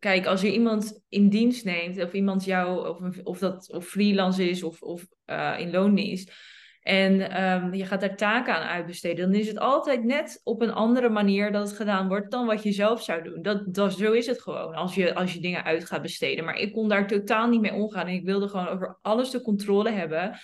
[0.00, 4.50] kijk, als je iemand in dienst neemt, of iemand jou, of, of dat of freelance
[4.50, 6.32] is of, of uh, in loondienst,
[6.80, 10.72] en um, je gaat daar taken aan uitbesteden, dan is het altijd net op een
[10.72, 13.42] andere manier dat het gedaan wordt dan wat je zelf zou doen.
[13.42, 16.44] Dat, dat, zo is het gewoon als je, als je dingen uit gaat besteden.
[16.44, 19.40] Maar ik kon daar totaal niet mee omgaan en ik wilde gewoon over alles de
[19.40, 20.38] controle hebben,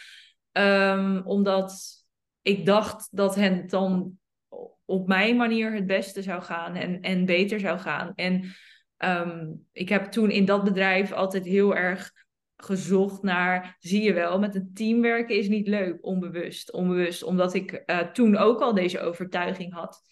[0.53, 2.05] um, omdat
[2.43, 4.19] ik dacht dat het dan
[4.85, 8.13] op mijn manier het beste zou gaan en, en beter zou gaan.
[8.15, 8.55] En
[8.99, 12.13] Um, ik heb toen in dat bedrijf altijd heel erg
[12.57, 16.73] gezocht naar, zie je wel, met een team werken is niet leuk, onbewust.
[16.73, 20.03] Onbewust, omdat ik uh, toen ook al deze overtuiging had.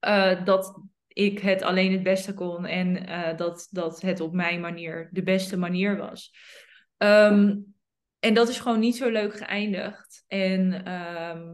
[0.00, 4.60] Uh, dat ik het alleen het beste kon en eh, dat, dat het op mijn
[4.60, 6.34] manier de beste manier was.
[6.96, 7.56] Ehm,
[8.18, 10.24] en dat is gewoon niet zo leuk geëindigd.
[10.26, 11.50] En ehm,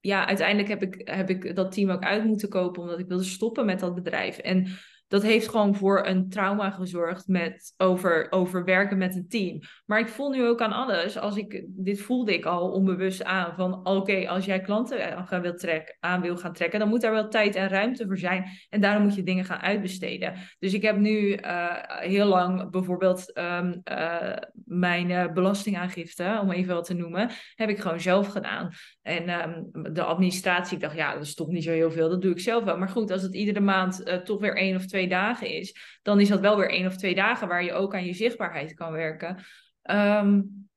[0.00, 3.24] ja, uiteindelijk heb ik, heb ik dat team ook uit moeten kopen omdat ik wilde
[3.24, 4.38] stoppen met dat bedrijf.
[4.38, 4.66] En
[5.08, 9.60] dat heeft gewoon voor een trauma gezorgd met over, over werken met een team.
[9.86, 13.54] Maar ik voel nu ook aan alles, als ik, dit voelde ik al onbewust aan,
[13.54, 15.54] van oké, als jij klanten aan, wil
[16.00, 18.44] aan wil gaan trekken, dan moet daar wel tijd en ruimte voor zijn.
[18.68, 20.34] En daarom moet je dingen gaan uitbesteden.
[20.58, 26.74] Dus ik heb nu uh, heel lang bijvoorbeeld um, uh, mijn uh, belastingaangifte, om even
[26.74, 28.70] wat te noemen, heb ik gewoon zelf gedaan.
[29.08, 32.22] En um, de administratie, ik dacht, ja, dat is toch niet zo heel veel, dat
[32.22, 32.78] doe ik zelf wel.
[32.78, 36.28] Maar goed, als het iedere maand toch weer één of twee dagen is, dan is
[36.28, 39.44] dat wel weer één of twee dagen waar je ook aan je zichtbaarheid kan werken.
[39.90, 40.68] Um,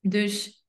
[0.00, 0.64] dus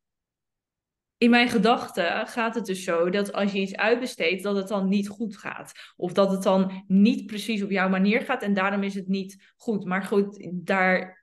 [1.17, 4.89] in mijn gedachten gaat het dus zo dat als je iets uitbesteedt, dat het dan
[4.89, 5.71] niet goed gaat.
[5.95, 9.53] Of dat het dan niet precies op jouw manier gaat en daarom is het niet
[9.57, 9.85] goed.
[9.85, 11.20] Maar goed, daar,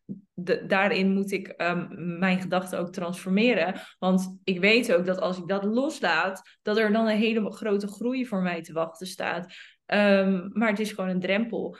[0.66, 1.88] daarin moet ik um,
[2.18, 3.74] mijn gedachten ook transformeren.
[3.98, 7.86] Want ik weet ook dat als ik dat loslaat, dat er dan een hele grote
[7.86, 9.54] groei voor mij te wachten staat.
[9.86, 11.76] Um, maar het is gewoon een drempel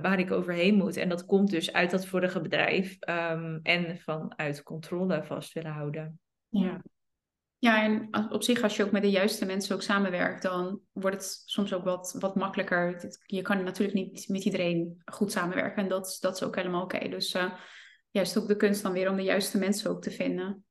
[0.00, 0.96] waar ik overheen moet.
[0.96, 6.20] En dat komt dus uit dat vorige bedrijf um, en vanuit controle vast willen houden.
[6.48, 6.82] Ja.
[7.60, 11.16] Ja, en op zich als je ook met de juiste mensen ook samenwerkt, dan wordt
[11.16, 13.08] het soms ook wat, wat makkelijker.
[13.26, 17.08] Je kan natuurlijk niet met iedereen goed samenwerken en dat, dat is ook helemaal oké.
[17.08, 17.52] Dus uh,
[18.10, 20.64] juist ook de kunst dan weer om de juiste mensen ook te vinden.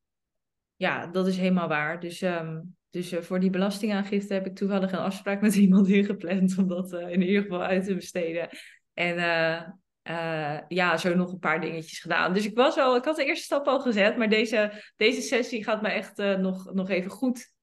[0.75, 1.99] Ja, dat is helemaal waar.
[1.99, 6.57] Dus um, dus uh, voor die belastingaangifte heb ik toevallig een afspraak met iemand ingepland
[6.57, 8.49] om dat uh, in ieder geval uit te besteden.
[8.93, 9.15] En
[10.09, 12.33] uh, ja, zo nog een paar dingetjes gedaan.
[12.33, 15.63] Dus ik was al, ik had de eerste stap al gezet, maar deze, deze sessie
[15.63, 17.55] gaat me echt nog, nog even goed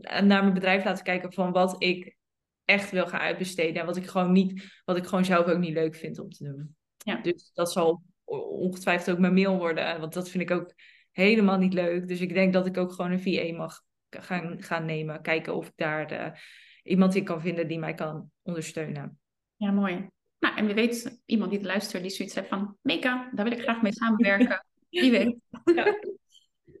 [0.00, 2.16] naar mijn bedrijf laten kijken van wat ik
[2.64, 3.80] echt wil gaan uitbesteden.
[3.80, 6.44] En wat ik gewoon niet, wat ik gewoon zelf ook niet leuk vind om te
[6.44, 6.76] doen.
[6.96, 7.16] Ja.
[7.16, 8.02] Dus dat zal
[8.50, 10.74] ongetwijfeld ook mijn mail worden, want dat vind ik ook
[11.10, 12.08] helemaal niet leuk.
[12.08, 15.22] Dus ik denk dat ik ook gewoon een VA mag gaan, gaan nemen.
[15.22, 16.42] Kijken of ik daar
[16.82, 19.18] iemand in kan vinden die mij kan ondersteunen.
[19.56, 20.08] Ja, mooi.
[20.40, 22.76] Nou, en wie weet, iemand die luistert die zoiets heeft van...
[22.82, 24.64] Meka, daar wil ik graag mee samenwerken.
[24.90, 25.36] wie weet.
[25.74, 25.98] Ja,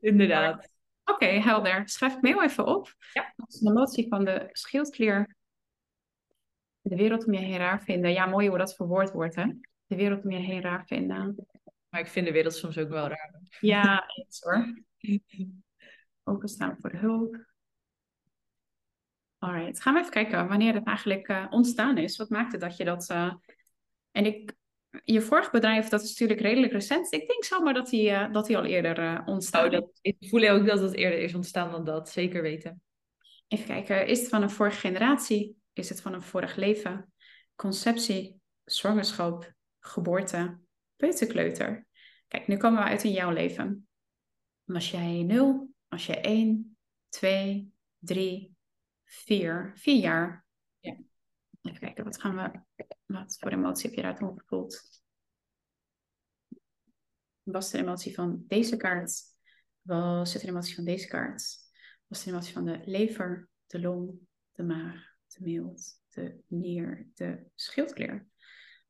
[0.00, 0.72] inderdaad.
[1.04, 1.88] Oké, helder.
[1.88, 2.94] Schrijf ik mail even op.
[3.12, 3.32] Ja.
[3.36, 5.36] Dat is de emotie van de schildklier.
[6.80, 8.12] De wereld om je heen raar vinden.
[8.12, 9.46] Ja, mooi hoe dat verwoord wordt, hè?
[9.86, 11.46] De wereld om je heen raar vinden.
[11.88, 13.40] Maar ik vind de wereld soms ook wel raar.
[13.60, 14.82] Ja, eens hoor.
[16.24, 17.49] Openstaan voor de hulp.
[19.40, 22.16] Alright, gaan we even kijken wanneer het eigenlijk uh, ontstaan is.
[22.16, 23.10] Wat maakte dat je dat...
[23.10, 23.34] Uh...
[24.10, 24.54] En ik,
[25.04, 27.12] je vorig bedrijf, dat is natuurlijk redelijk recent.
[27.12, 30.48] Ik denk zomaar dat hij, uh, dat hij al eerder ontstaan oh, dat, Ik voel
[30.48, 32.82] ook dat het eerder is ontstaan dan dat, zeker weten.
[33.48, 35.56] Even kijken, is het van een vorige generatie?
[35.72, 37.12] Is het van een vorig leven?
[37.56, 40.58] Conceptie, zwangerschap, geboorte,
[40.96, 41.86] peuterkleuter?
[42.28, 43.88] Kijk, nu komen we uit in jouw leven.
[44.64, 45.74] Was jij nul?
[45.88, 46.76] Als je 1,
[47.08, 48.58] 2, 3,
[49.10, 50.46] 4, 4 jaar.
[50.78, 50.96] Ja.
[51.62, 52.84] Even kijken, wat gaan we.
[53.06, 55.02] Wat voor emotie heb je daaruit gevoeld?
[57.42, 59.22] Was de emotie van deze kaart?
[59.82, 61.58] Was het de emotie van deze kaart?
[62.06, 64.18] Was de emotie van de lever, de long,
[64.52, 68.28] de maag, de mild, de nier, de schildklier?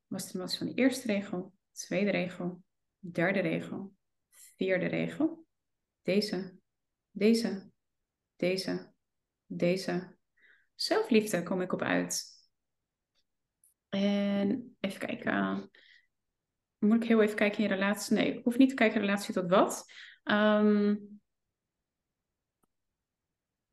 [0.06, 2.62] Was de emotie van de eerste regel, tweede regel,
[2.98, 3.94] derde regel,
[4.30, 5.46] vierde regel?
[6.02, 6.58] Deze,
[7.10, 7.70] deze,
[8.36, 8.89] deze,
[9.51, 10.16] deze.
[10.74, 12.24] Zelfliefde kom ik op uit.
[13.88, 15.70] En even kijken.
[16.78, 18.16] Moet ik heel even kijken in je relatie?
[18.16, 19.92] Nee, ik hoef niet te kijken in relatie tot wat.
[20.24, 21.20] Um,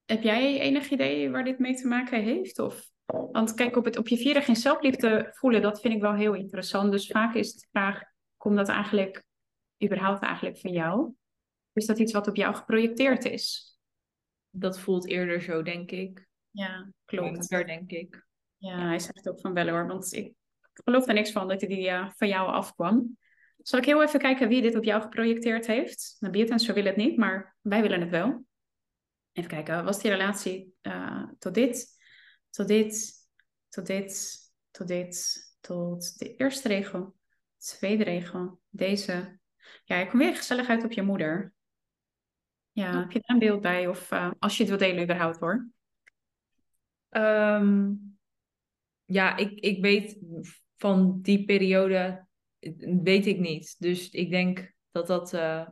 [0.06, 2.60] heb jij enig idee waar dit mee te maken heeft?
[2.60, 6.14] Of, want kijk, op, het, op je vierde geen zelfliefde voelen, dat vind ik wel
[6.14, 6.92] heel interessant.
[6.92, 8.02] Dus vaak is de vraag,
[8.38, 9.24] komt dat eigenlijk
[9.84, 11.14] überhaupt eigenlijk van jou?
[11.74, 13.77] Is dat iets wat op jou geprojecteerd is?
[14.60, 16.28] Dat voelt eerder zo, denk ik.
[16.52, 17.50] Ja, klopt.
[17.50, 18.26] Daar denk ik.
[18.58, 20.34] Ja, hij zegt ook van wel hoor, want ik
[20.74, 23.18] geloof er niks van dat hij die uh, van jou afkwam.
[23.58, 26.16] Zal ik heel even kijken wie dit op jou geprojecteerd heeft?
[26.20, 28.46] Nou, en zo willen het niet, maar wij willen het wel.
[29.32, 31.88] Even kijken, was die relatie uh, tot dit,
[32.50, 33.14] tot dit,
[33.70, 34.38] tot dit,
[34.72, 37.16] tot dit, tot de eerste regel,
[37.58, 39.40] tweede regel, deze.
[39.84, 41.54] Ja, je komt weer gezellig uit op je moeder.
[42.78, 43.88] Ja, heb je daar een beeld bij?
[43.88, 45.70] Of uh, als je het wilt delen überhaupt hoor.
[47.10, 48.18] Um,
[49.06, 50.18] ja, ik, ik weet
[50.78, 52.28] van die periode,
[53.04, 53.76] weet ik niet.
[53.80, 55.68] Dus ik denk dat dat, uh,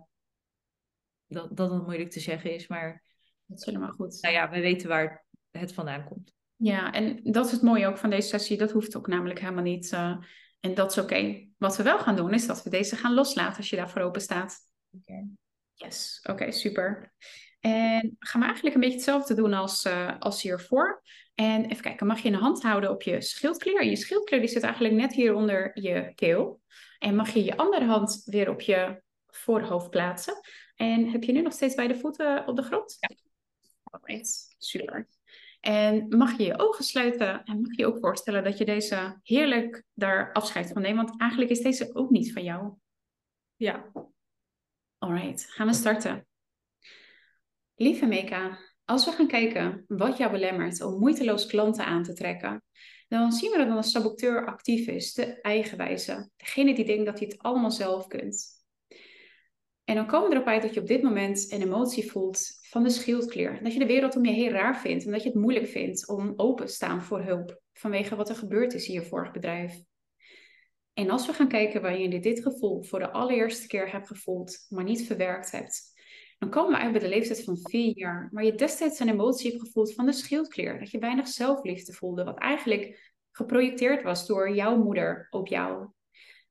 [1.28, 2.68] dat, dat, moeilijk te zeggen is.
[2.68, 3.03] Maar
[3.45, 4.22] dat is helemaal goed.
[4.22, 6.34] Nou ja, we weten waar het vandaan komt.
[6.56, 8.58] Ja, en dat is het mooie ook van deze sessie.
[8.58, 9.91] Dat hoeft ook namelijk helemaal niet.
[9.91, 10.18] Uh,
[10.60, 11.47] en dat is oké.
[11.58, 14.22] Wat we wel gaan doen, is dat we deze gaan loslaten als je daarvoor open
[14.22, 14.58] staat.
[14.91, 15.28] Oké.
[15.76, 17.13] Yes, oké, super.
[17.59, 21.01] En gaan we eigenlijk een beetje hetzelfde doen als, uh, als hiervoor.
[21.36, 23.82] En even kijken, mag je een hand houden op je schildklier?
[23.82, 26.61] En je schildklier die zit eigenlijk net hier onder je keel.
[26.99, 30.39] En mag je je andere hand weer op je voorhoofd plaatsen.
[30.76, 32.97] En heb je nu nog steeds beide voeten op de grond?
[32.99, 33.15] Ja.
[33.84, 35.07] Alright, super.
[35.59, 39.19] En mag je je ogen sluiten en mag je je ook voorstellen dat je deze
[39.23, 40.97] heerlijk daar afscheid van neemt.
[40.97, 42.73] Want eigenlijk is deze ook niet van jou.
[43.55, 43.91] Ja.
[45.06, 46.28] Alright, gaan we starten.
[47.76, 52.64] Lieve Meka, als we gaan kijken wat jou belemmert om moeiteloos klanten aan te trekken,
[53.08, 56.30] dan zien we dat een saboteur actief is, de eigenwijze.
[56.38, 58.47] Degene die denkt dat hij het allemaal zelf kunt.
[59.84, 62.84] En dan komen we erop uit dat je op dit moment een emotie voelt van
[62.84, 63.64] de schildklier.
[63.64, 66.08] Dat je de wereld om je heen raar vindt en dat je het moeilijk vindt
[66.08, 69.84] om open te staan voor hulp vanwege wat er gebeurd is in je vorig bedrijf.
[70.96, 74.66] En als we gaan kijken waar je dit gevoel voor de allereerste keer hebt gevoeld,
[74.70, 75.93] maar niet verwerkt hebt,
[76.38, 79.52] dan komen we uit bij de leeftijd van vier jaar, waar je destijds een emotie
[79.52, 80.80] hebt gevoeld van de schildklier.
[80.80, 85.88] Dat je weinig zelfliefde voelde, wat eigenlijk geprojecteerd was door jouw moeder op jou.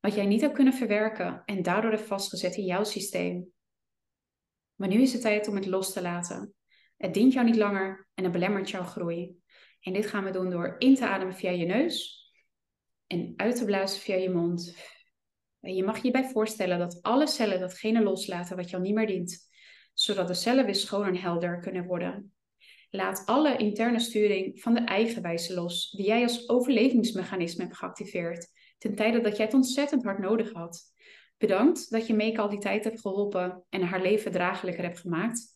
[0.00, 3.52] Wat jij niet hebt kunnen verwerken en daardoor hebt vastgezet in jouw systeem.
[4.74, 6.54] Maar nu is het tijd om het los te laten.
[6.96, 9.36] Het dient jou niet langer en het belemmert jouw groei.
[9.80, 12.23] En dit gaan we doen door in te ademen via je neus
[13.06, 14.76] en uit te blazen via je mond.
[15.60, 19.38] Je mag je hierbij voorstellen dat alle cellen datgene loslaten wat jou niet meer dient,
[19.94, 22.34] zodat de cellen weer schoon en helder kunnen worden.
[22.90, 28.48] Laat alle interne sturing van de eigenwijze los, die jij als overlevingsmechanisme hebt geactiveerd,
[28.78, 30.92] ten tijde dat jij het ontzettend hard nodig had.
[31.38, 35.46] Bedankt dat je Meek al die tijd hebt geholpen en haar leven draaglijker hebt gemaakt.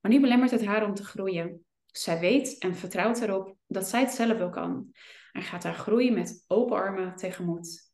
[0.00, 1.64] Maar nu belemmert het haar om te groeien.
[1.86, 4.92] Zij weet en vertrouwt erop dat zij het zelf wel kan.
[5.36, 7.85] En gaat haar groeien met open armen tegemoet.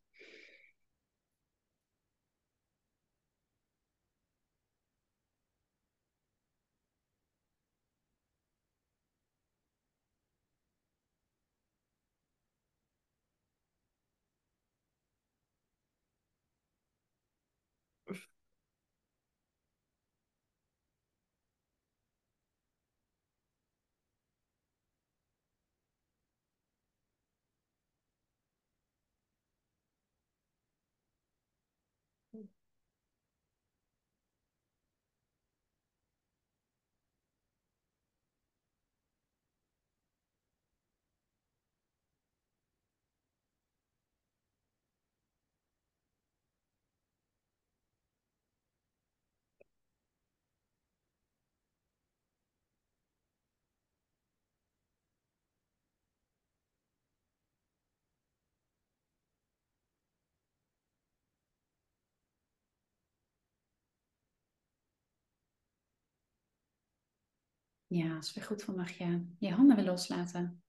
[67.92, 70.62] Ja, is weer goed van je je handen weer loslaten.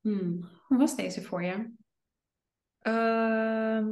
[0.00, 0.48] Hmm.
[0.66, 1.70] Hoe was deze voor je?
[2.78, 3.88] Ehm,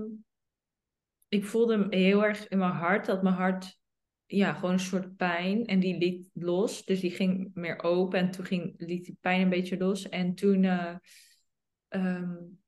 [1.29, 3.07] ik voelde hem heel erg in mijn hart.
[3.07, 3.79] Dat mijn hart,
[4.27, 5.67] ja, gewoon een soort pijn.
[5.67, 6.85] En die liet los.
[6.85, 8.19] Dus die ging meer open.
[8.19, 10.09] En toen ging, liet die pijn een beetje los.
[10.09, 10.97] En toen uh,
[11.89, 12.61] um,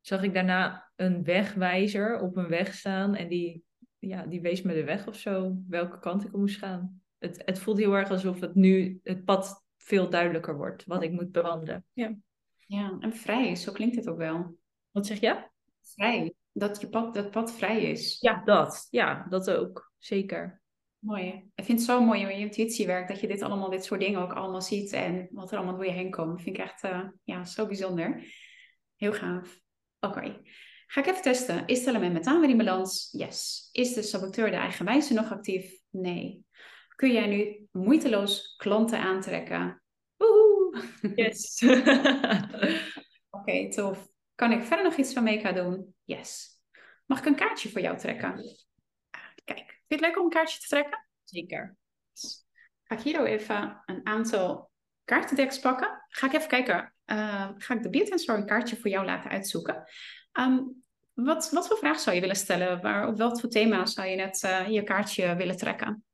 [0.00, 3.14] zag ik daarna een wegwijzer op een weg staan.
[3.14, 3.64] En die,
[3.98, 5.56] ja, die wees me de weg of zo.
[5.68, 9.24] Welke kant ik op moest gaan het, het voelt heel erg alsof het nu het
[9.24, 11.84] pad veel duidelijker wordt, wat ik moet bewandelen.
[11.92, 12.14] Ja,
[12.66, 14.56] ja en vrij, zo klinkt het ook wel.
[14.90, 15.48] Wat zeg je?
[15.82, 18.20] Vrij, dat je pad, dat pad vrij is.
[18.20, 18.86] Ja, dat.
[18.90, 19.92] Ja, dat ook.
[19.98, 20.62] Zeker.
[20.98, 21.50] Mooi.
[21.54, 24.00] Ik vind het zo mooi hoe je intuïtie werkt, dat je dit allemaal, dit soort
[24.00, 26.42] dingen ook allemaal ziet en wat er allemaal door je heen komt.
[26.42, 28.24] vind ik echt uh, ja, zo bijzonder.
[28.96, 29.60] Heel gaaf.
[30.00, 30.40] Oké.
[30.86, 31.66] Ga ik even testen.
[31.66, 33.08] Is het element met aanwer in balans?
[33.12, 33.68] Yes.
[33.72, 35.78] Is de saboteur de eigenwijze nog actief?
[35.90, 36.44] Nee
[37.00, 39.82] kun jij nu moeiteloos klanten aantrekken.
[40.16, 40.82] Woehoe!
[41.14, 41.62] Yes.
[43.36, 44.08] Oké, tof.
[44.34, 45.94] Kan ik verder nog iets van mee gaan doen?
[46.04, 46.48] Yes.
[47.06, 48.34] Mag ik een kaartje voor jou trekken?
[49.44, 51.08] Kijk, vind je het leuk om een kaartje te trekken?
[51.24, 51.76] Zeker.
[52.82, 54.70] Ga ik hier even een aantal
[55.04, 56.04] kaartendeks pakken.
[56.08, 56.94] Ga ik even kijken.
[57.06, 59.84] Uh, ga ik de Beat Story kaartje voor jou laten uitzoeken.
[60.32, 60.58] Ehm,
[61.14, 62.80] wat, wat voor vraag zou je willen stellen?
[62.80, 66.04] Waar, op welk voor thema zou je net uh, je kaartje willen trekken?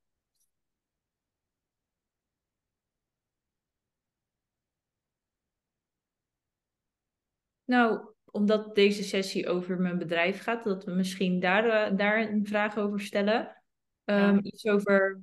[7.66, 12.46] Nou, omdat deze sessie over mijn bedrijf gaat, dat we misschien daar, eh, daar een
[12.46, 13.62] vraag over stellen.
[14.04, 15.20] Um, Iets over,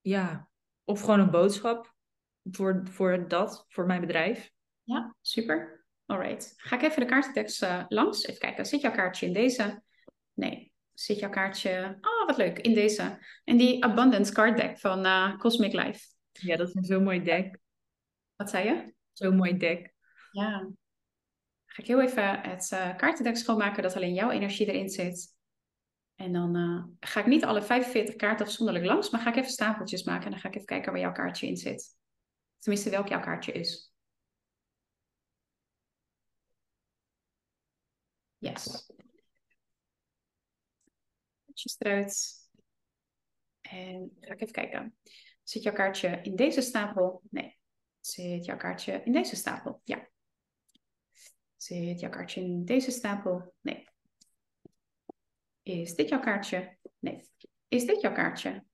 [0.00, 0.48] ja,
[0.84, 1.94] of gewoon een boodschap
[2.50, 4.50] voor, voor dat, voor mijn bedrijf.
[4.82, 5.84] Ja, super.
[6.06, 6.54] Alright.
[6.56, 8.24] Ga ik even de kaartentekst uh, langs.
[8.24, 8.66] Even kijken.
[8.66, 9.82] Zit jouw kaartje in deze?
[10.34, 10.72] Nee.
[10.94, 11.98] Zit jouw kaartje...
[12.00, 12.58] Oh, wat leuk.
[12.58, 13.18] In deze.
[13.44, 16.06] En die Abundance Card Deck van uh, Cosmic Life.
[16.32, 17.58] Ja, dat is een zo mooi deck.
[18.36, 18.94] Wat zei je?
[19.12, 19.94] Zo'n mooi deck.
[20.32, 20.68] Ja.
[21.78, 25.36] Ga ik heel even het uh, kaartendek schoonmaken dat alleen jouw energie erin zit.
[26.14, 29.50] En dan uh, ga ik niet alle 45 kaarten afzonderlijk langs, maar ga ik even
[29.50, 31.96] stapeltjes maken en dan ga ik even kijken waar jouw kaartje in zit.
[32.58, 33.92] Tenminste, welk jouw kaartje is.
[38.38, 38.86] Yes.
[41.44, 42.36] Kaartjes eruit.
[43.60, 44.96] En ga ik even kijken.
[45.42, 47.22] Zit jouw kaartje in deze stapel?
[47.30, 47.58] Nee.
[48.00, 49.80] Zit jouw kaartje in deze stapel?
[49.84, 50.08] Ja.
[51.58, 53.54] Zit jouw kaartje in deze stapel?
[53.60, 53.88] Nee.
[55.62, 56.76] Is dit jouw kaartje?
[56.98, 57.20] Nee.
[57.68, 58.64] Is dit jouw kaartje?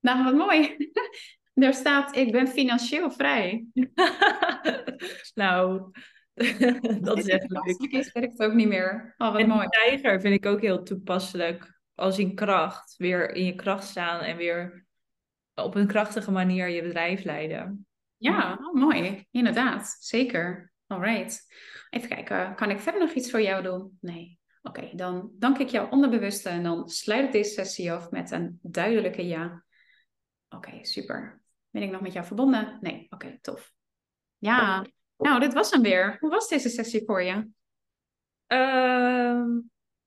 [0.00, 0.76] Nou, wat mooi.
[1.54, 3.66] er staat, ik ben financieel vrij.
[5.34, 5.90] nou,
[7.00, 7.92] dat is echt leuk.
[7.92, 9.14] Is werkt ook niet meer.
[9.18, 9.68] Oh, wat en mooi.
[9.68, 11.80] tijger vind ik ook heel toepasselijk.
[11.94, 14.86] Als in kracht, weer in je kracht staan en weer
[15.54, 17.86] op een krachtige manier je bedrijf leiden.
[18.16, 19.26] Ja, oh, mooi.
[19.30, 20.72] Inderdaad, zeker.
[20.86, 21.46] Alright.
[21.94, 23.98] Even kijken, kan ik verder nog iets voor jou doen?
[24.00, 24.38] Nee.
[24.62, 28.58] Oké, dan dank ik jou onderbewuste en dan sluit ik deze sessie af met een
[28.62, 29.64] duidelijke ja.
[30.48, 31.42] Oké, super.
[31.70, 32.78] Ben ik nog met jou verbonden?
[32.80, 33.06] Nee.
[33.10, 33.72] Oké, tof.
[34.38, 34.86] Ja,
[35.16, 36.16] nou, dit was hem weer.
[36.20, 37.48] Hoe was deze sessie voor je?
[38.48, 39.44] Uh,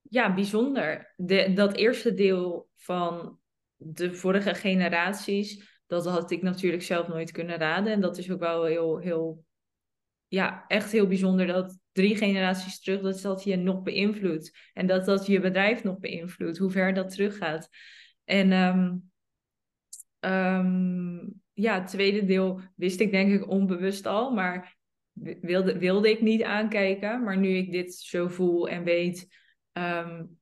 [0.01, 1.13] ja, bijzonder.
[1.15, 3.39] De, dat eerste deel van
[3.75, 7.93] de vorige generaties, dat had ik natuurlijk zelf nooit kunnen raden.
[7.93, 9.45] En dat is ook wel heel, heel
[10.27, 14.57] ja, echt heel bijzonder dat drie generaties terug, dat dat je nog beïnvloedt.
[14.73, 17.69] En dat dat je bedrijf nog beïnvloedt, hoe ver dat teruggaat.
[18.23, 19.11] En um,
[20.19, 24.75] um, ja, het tweede deel wist ik denk ik onbewust al, maar
[25.41, 27.23] wilde, wilde ik niet aankijken.
[27.23, 29.27] Maar nu ik dit zo voel en weet,
[29.73, 30.39] um,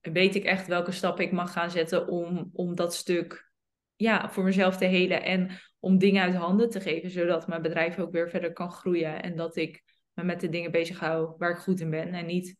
[0.00, 3.50] weet ik echt welke stappen ik mag gaan zetten om, om dat stuk
[3.96, 5.22] ja, voor mezelf te helen.
[5.22, 5.50] En
[5.86, 9.22] om dingen uit handen te geven, zodat mijn bedrijf ook weer verder kan groeien.
[9.22, 9.82] En dat ik
[10.12, 12.14] me met de dingen bezig hou waar ik goed in ben.
[12.14, 12.56] En niet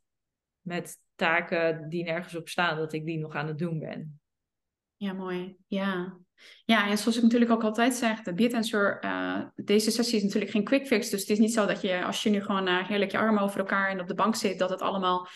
[0.60, 4.20] met taken die nergens op staan, dat ik die nog aan het doen ben.
[4.96, 5.56] Ja, mooi.
[5.66, 6.18] Ja.
[6.64, 10.52] Ja, en zoals ik natuurlijk ook altijd zeg, de Beatensor, uh, deze sessie is natuurlijk
[10.52, 11.10] geen quick fix.
[11.10, 13.42] Dus het is niet zo dat je, als je nu gewoon uh, heerlijk je armen
[13.42, 15.28] over elkaar en op de bank zit, dat het allemaal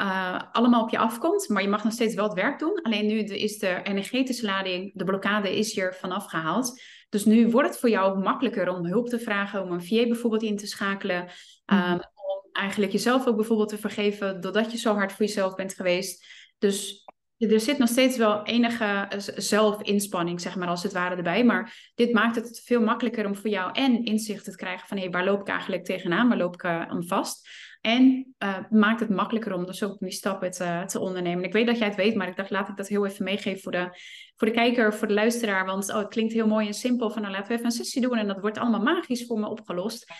[0.00, 1.48] uh, allemaal op je afkomt.
[1.48, 2.82] Maar je mag nog steeds wel het werk doen.
[2.82, 6.80] Alleen nu is de energetische lading, de blokkade is hier vanaf gehaald.
[7.12, 10.42] Dus nu wordt het voor jou makkelijker om hulp te vragen, om een VA bijvoorbeeld
[10.42, 11.28] in te schakelen.
[11.66, 15.74] Um, om eigenlijk jezelf ook bijvoorbeeld te vergeven doordat je zo hard voor jezelf bent
[15.74, 16.26] geweest.
[16.58, 17.04] Dus
[17.36, 21.44] er zit nog steeds wel enige zelfinspanning, zeg maar, als het ware erbij.
[21.44, 25.02] Maar dit maakt het veel makkelijker om voor jou en inzicht te krijgen van hé,
[25.02, 26.28] hey, waar loop ik eigenlijk tegenaan?
[26.28, 27.48] Waar loop ik uh, aan vast?
[27.82, 31.44] En uh, maakt het makkelijker om dus ook die stappen te, te ondernemen.
[31.44, 33.60] Ik weet dat jij het weet, maar ik dacht, laat ik dat heel even meegeven
[33.60, 33.88] voor de,
[34.36, 35.66] voor de kijker, voor de luisteraar.
[35.66, 38.02] Want oh, het klinkt heel mooi en simpel van, nou laten we even een sessie
[38.02, 40.12] doen en dat wordt allemaal magisch voor me opgelost.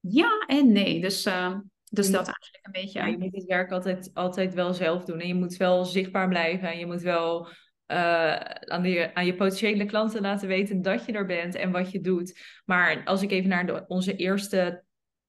[0.00, 1.56] Ja en nee, dus, uh,
[1.90, 2.98] dus dat eigenlijk een beetje.
[2.98, 6.28] Ja, je moet het werk altijd, altijd wel zelf doen en je moet wel zichtbaar
[6.28, 7.48] blijven en je moet wel...
[7.92, 11.90] Uh, aan, de, aan je potentiële klanten laten weten dat je er bent en wat
[11.90, 12.40] je doet.
[12.64, 14.84] Maar als ik even naar de, onze eerste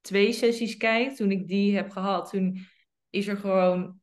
[0.07, 2.57] twee sessies kijk, toen ik die heb gehad, toen
[3.09, 3.99] is er gewoon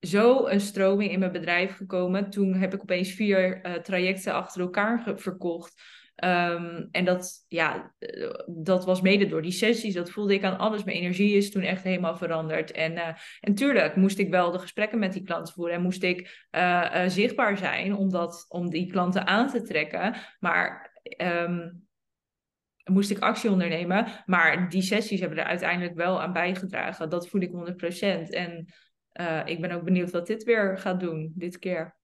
[0.00, 2.30] zo een stroming in mijn bedrijf gekomen.
[2.30, 5.82] Toen heb ik opeens vier uh, trajecten achter elkaar verkocht.
[6.24, 9.94] Um, en dat, ja, uh, dat was mede door die sessies.
[9.94, 10.84] Dat voelde ik aan alles.
[10.84, 12.70] Mijn energie is toen echt helemaal veranderd.
[12.70, 13.08] En, uh,
[13.40, 15.74] en tuurlijk moest ik wel de gesprekken met die klanten voeren.
[15.74, 16.48] En moest ik
[17.06, 20.14] zichtbaar zijn om, dat, om die klanten aan te trekken.
[20.40, 20.92] Maar
[21.22, 21.87] um,
[22.88, 24.06] moest ik actie ondernemen.
[24.26, 27.10] Maar die sessies hebben er uiteindelijk wel aan bijgedragen.
[27.10, 28.28] Dat voel ik 100%.
[28.30, 28.66] En
[29.20, 31.97] uh, ik ben ook benieuwd wat dit weer gaat doen, dit keer.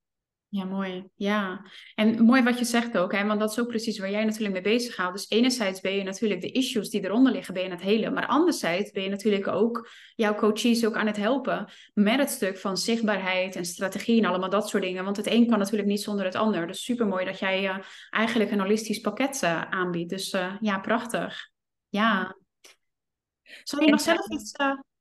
[0.55, 1.05] Ja, mooi.
[1.15, 3.27] Ja, en mooi wat je zegt ook, hè?
[3.27, 5.13] want dat is ook precies waar jij natuurlijk mee bezig gaat.
[5.13, 8.13] Dus enerzijds ben je natuurlijk de issues die eronder liggen, ben je aan het helen.
[8.13, 12.59] Maar anderzijds ben je natuurlijk ook jouw coaches ook aan het helpen met het stuk
[12.59, 15.05] van zichtbaarheid en strategie en allemaal dat soort dingen.
[15.05, 16.67] Want het een kan natuurlijk niet zonder het ander.
[16.67, 17.79] Dus super mooi dat jij uh,
[18.11, 20.11] eigenlijk een holistisch pakket uh, aanbiedt.
[20.11, 21.51] Dus uh, ja, prachtig.
[21.89, 22.37] Ja.
[23.63, 24.53] Zou je nog zelf iets...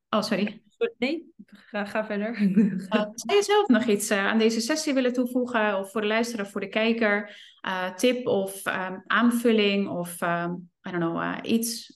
[0.08, 0.62] Oh, sorry.
[0.98, 2.40] Nee, ga, ga verder.
[2.40, 2.72] Uh,
[3.14, 5.78] zou je zelf nog iets uh, aan deze sessie willen toevoegen?
[5.78, 7.36] Of voor de luisteraar, voor de kijker?
[7.66, 11.94] Uh, tip of um, aanvulling of um, I don't know, iets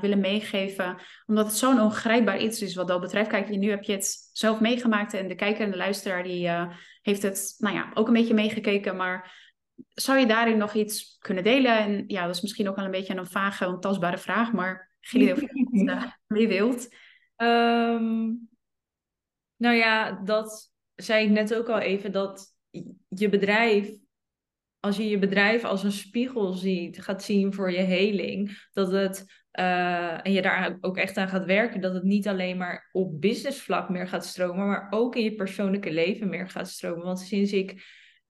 [0.00, 0.96] willen meegeven?
[1.26, 3.28] Omdat het zo'n ongrijpbaar iets is wat dat betreft.
[3.28, 6.48] Kijk, nu heb je het zelf meegemaakt en de kijker en de luisteraar die
[7.02, 8.96] heeft het nou ja, ook een beetje meegekeken.
[8.96, 9.42] Maar
[9.94, 11.78] zou je daarin nog iets kunnen delen?
[11.78, 15.32] En ja, dat is misschien ook wel een beetje een vage, ontastbare vraag, maar idee
[15.32, 16.88] of je mee wilt.
[17.36, 18.48] Um,
[19.56, 22.54] nou ja, dat zei ik net ook al even, dat
[23.08, 23.90] je bedrijf,
[24.80, 29.24] als je je bedrijf als een spiegel ziet, gaat zien voor je heling, dat het
[29.58, 33.20] uh, en je daar ook echt aan gaat werken, dat het niet alleen maar op
[33.20, 37.04] businessvlak meer gaat stromen, maar ook in je persoonlijke leven meer gaat stromen.
[37.04, 37.72] Want sinds ik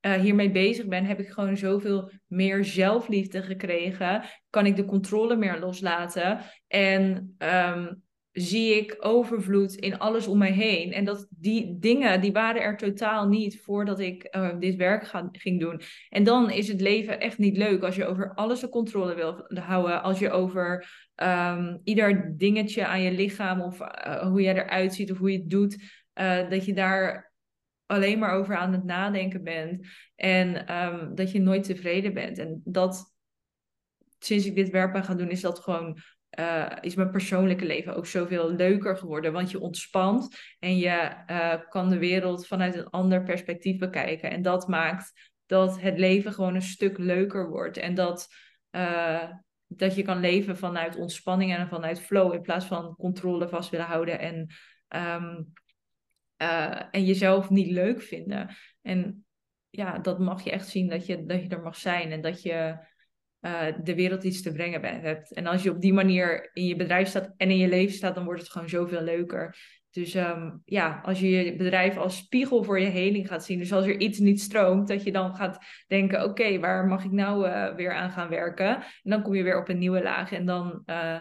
[0.06, 4.24] uh, hiermee bezig ben, heb ik gewoon zoveel meer zelfliefde gekregen.
[4.50, 6.38] Kan ik de controle meer loslaten.
[6.66, 8.03] En um,
[8.34, 10.92] zie ik overvloed in alles om mij heen.
[10.92, 15.28] En dat die dingen, die waren er totaal niet voordat ik uh, dit werk ga,
[15.32, 15.80] ging doen.
[16.08, 19.60] En dan is het leven echt niet leuk als je over alles de controle wil
[19.62, 20.02] houden.
[20.02, 20.86] Als je over
[21.22, 25.38] um, ieder dingetje aan je lichaam of uh, hoe jij eruit ziet of hoe je
[25.38, 25.82] het doet,
[26.14, 27.32] uh, dat je daar
[27.86, 29.86] alleen maar over aan het nadenken bent.
[30.16, 32.38] En um, dat je nooit tevreden bent.
[32.38, 33.14] En dat
[34.18, 35.98] sinds ik dit werk ben gaan doen, is dat gewoon
[36.38, 39.32] uh, is mijn persoonlijke leven ook zoveel leuker geworden.
[39.32, 44.30] Want je ontspant en je uh, kan de wereld vanuit een ander perspectief bekijken.
[44.30, 47.76] En dat maakt dat het leven gewoon een stuk leuker wordt.
[47.76, 48.28] En dat,
[48.70, 49.30] uh,
[49.66, 52.32] dat je kan leven vanuit ontspanning en vanuit flow.
[52.34, 54.46] In plaats van controle vast willen houden en,
[54.88, 55.52] um,
[56.90, 58.56] en jezelf niet leuk vinden.
[58.82, 59.26] En
[59.70, 62.12] ja, dat mag je echt zien dat je, dat je er mag zijn.
[62.12, 62.76] En dat je
[63.44, 65.32] uh, de wereld iets te brengen hebt.
[65.32, 68.14] En als je op die manier in je bedrijf staat en in je leven staat,
[68.14, 69.56] dan wordt het gewoon zoveel leuker.
[69.90, 73.58] Dus um, ja, als je je bedrijf als spiegel voor je heling gaat zien.
[73.58, 77.10] Dus als er iets niet stroomt, dat je dan gaat denken: oké, waar mag ik
[77.10, 78.74] nou uh, weer aan gaan werken?
[78.76, 80.32] En dan kom je weer op een nieuwe laag.
[80.32, 81.20] En dan uh,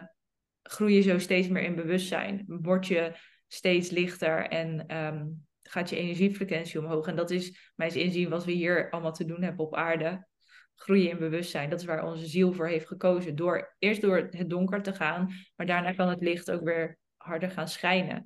[0.64, 2.44] groei je zo steeds meer in bewustzijn.
[2.48, 3.12] Word je
[3.48, 7.08] steeds lichter en um, gaat je energiefrequentie omhoog.
[7.08, 10.28] En dat is mijn inzien wat we hier allemaal te doen hebben op aarde
[10.76, 11.70] groeien in bewustzijn.
[11.70, 13.36] Dat is waar onze ziel voor heeft gekozen.
[13.36, 17.52] Door eerst door het donker te gaan, maar daarna kan het licht ook weer harder
[17.52, 18.26] gaan schijnen.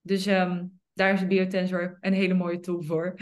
[0.00, 3.14] Dus um, daar is de biotensor een hele mooie tool voor.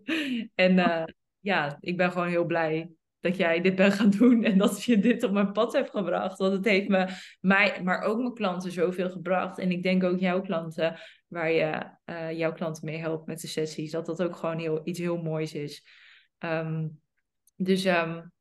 [0.54, 1.04] en uh,
[1.40, 2.90] ja, ik ben gewoon heel blij
[3.20, 6.38] dat jij dit bent gaan doen en dat je dit op mijn pad hebt gebracht.
[6.38, 7.08] Want het heeft me,
[7.40, 9.58] mij, maar ook mijn klanten zoveel gebracht.
[9.58, 13.46] En ik denk ook jouw klanten, waar je uh, jouw klanten mee helpt met de
[13.46, 15.84] sessies, dat dat ook gewoon heel, iets heel moois is.
[16.38, 17.00] Um,
[17.56, 18.32] dus um,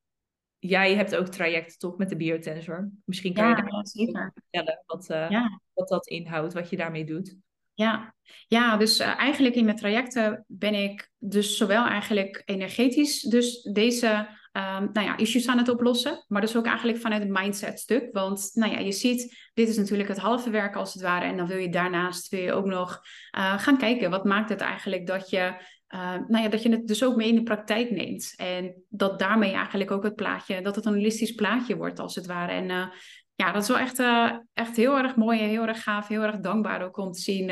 [0.60, 2.92] jij hebt ook trajecten toch met de biotensor.
[3.06, 4.34] Misschien kan je daar zeker.
[4.34, 5.62] vertellen wat, uh, ja.
[5.74, 7.36] wat dat inhoudt, wat je daarmee doet.
[7.74, 8.16] Ja,
[8.48, 14.28] ja dus uh, eigenlijk in mijn trajecten ben ik dus zowel eigenlijk energetisch, dus deze
[14.58, 18.10] um, nou ja, issues aan het oplossen, maar dus ook eigenlijk vanuit het mindset stuk.
[18.12, 21.26] Want nou ja, je ziet, dit is natuurlijk het halve werk als het ware.
[21.26, 23.02] En dan wil je daarnaast wil je ook nog
[23.38, 25.54] uh, gaan kijken, wat maakt het eigenlijk dat je
[25.96, 28.34] uh, nou ja, dat je het dus ook mee in de praktijk neemt.
[28.36, 32.26] En dat daarmee eigenlijk ook het plaatje, dat het een holistisch plaatje wordt als het
[32.26, 32.52] ware.
[32.52, 32.86] En uh,
[33.36, 36.22] ja, dat is wel echt, uh, echt heel erg mooi en heel erg gaaf, heel
[36.22, 37.48] erg dankbaar ook om te zien.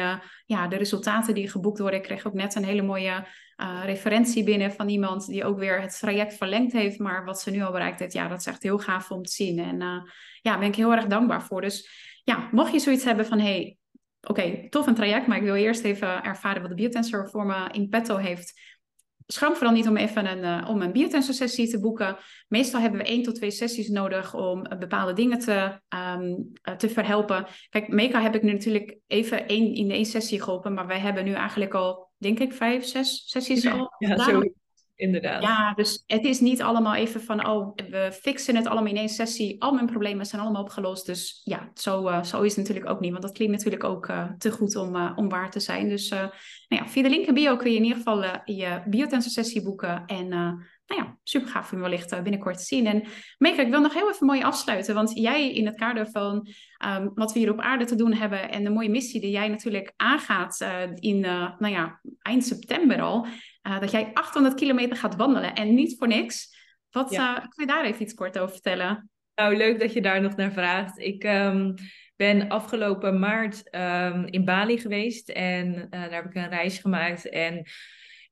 [0.45, 1.99] ja, de resultaten die geboekt worden.
[1.99, 3.27] Ik kreeg ook net een hele mooie
[3.83, 6.99] referentie binnen van iemand die ook weer het traject verlengd heeft.
[6.99, 9.31] Maar wat ze nu al bereikt heeft, ja, dat is echt heel gaaf om te
[9.31, 9.59] zien.
[9.59, 10.03] En ja,
[10.41, 11.61] daar ben ik heel erg dankbaar voor.
[11.61, 11.89] Dus
[12.23, 13.77] ja, mocht je zoiets hebben van, hey,
[14.27, 17.69] oké, tof een traject, maar ik wil eerst even ervaren wat de biotensor voor me
[17.71, 18.61] in petto heeft.
[19.27, 22.17] Schram vooral niet om even een, uh, om een biotensor sessie te boeken.
[22.47, 25.79] Meestal hebben we één tot twee sessies nodig om uh, bepaalde dingen te,
[26.15, 27.45] um, uh, te verhelpen.
[27.69, 31.23] Kijk, Meka heb ik nu natuurlijk even één, in één sessie geholpen, maar wij hebben
[31.23, 34.53] nu eigenlijk al, denk ik, vijf, zes sessies al ja, gedaan
[35.03, 35.43] inderdaad.
[35.43, 39.09] Ja, dus het is niet allemaal even van, oh, we fixen het allemaal in één
[39.09, 39.61] sessie.
[39.61, 41.05] Al mijn problemen zijn allemaal opgelost.
[41.05, 43.11] Dus ja, zo, uh, zo is het natuurlijk ook niet.
[43.11, 45.89] Want dat klinkt natuurlijk ook uh, te goed om, uh, om waar te zijn.
[45.89, 46.13] Dus
[46.73, 49.63] nou ja, via de link in bio kun je in ieder geval je biotensor sessie
[49.63, 50.05] boeken.
[50.05, 52.87] En nou ja, super gaaf om wellicht binnenkort te zien.
[52.87, 53.03] En
[53.37, 54.95] Meka, ik wil nog heel even mooi afsluiten.
[54.95, 56.47] Want jij in het kader van
[56.85, 58.51] um, wat we hier op aarde te doen hebben...
[58.51, 63.27] en de mooie missie die jij natuurlijk aangaat in, nou ja, eind september al...
[63.67, 66.55] Uh, dat jij 800 kilometer gaat wandelen en niet voor niks.
[66.91, 67.35] Wat ja.
[67.35, 69.09] uh, kun je daar even iets kort over vertellen?
[69.35, 70.99] Nou, leuk dat je daar nog naar vraagt.
[70.99, 71.73] Ik um,
[72.15, 77.29] ben afgelopen maart um, in Bali geweest en uh, daar heb ik een reis gemaakt.
[77.29, 77.65] En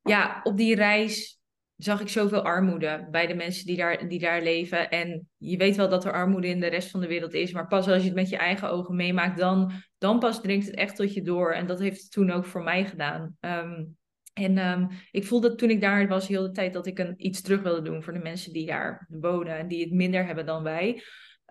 [0.02, 1.40] ja, op die reis
[1.76, 4.90] zag ik zoveel armoede bij de mensen die daar, die daar leven.
[4.90, 7.68] En je weet wel dat er armoede in de rest van de wereld is, maar
[7.68, 10.96] pas als je het met je eigen ogen meemaakt, dan, dan pas dringt het echt
[10.96, 11.54] tot je door.
[11.54, 13.38] En dat heeft het toen ook voor mij gedaan.
[13.40, 13.98] Um,
[14.34, 17.42] en um, ik voelde toen ik daar was heel de tijd dat ik een, iets
[17.42, 20.64] terug wilde doen voor de mensen die daar wonen en die het minder hebben dan
[20.64, 21.04] wij.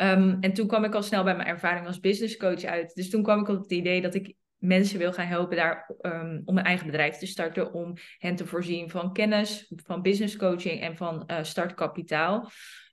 [0.03, 2.95] Um, en toen kwam ik al snel bij mijn ervaring als business coach uit.
[2.95, 6.43] Dus toen kwam ik op het idee dat ik mensen wil gaan helpen daar um,
[6.45, 10.81] om een eigen bedrijf te starten, om hen te voorzien van kennis, van business coaching
[10.81, 12.51] en van uh, startkapitaal.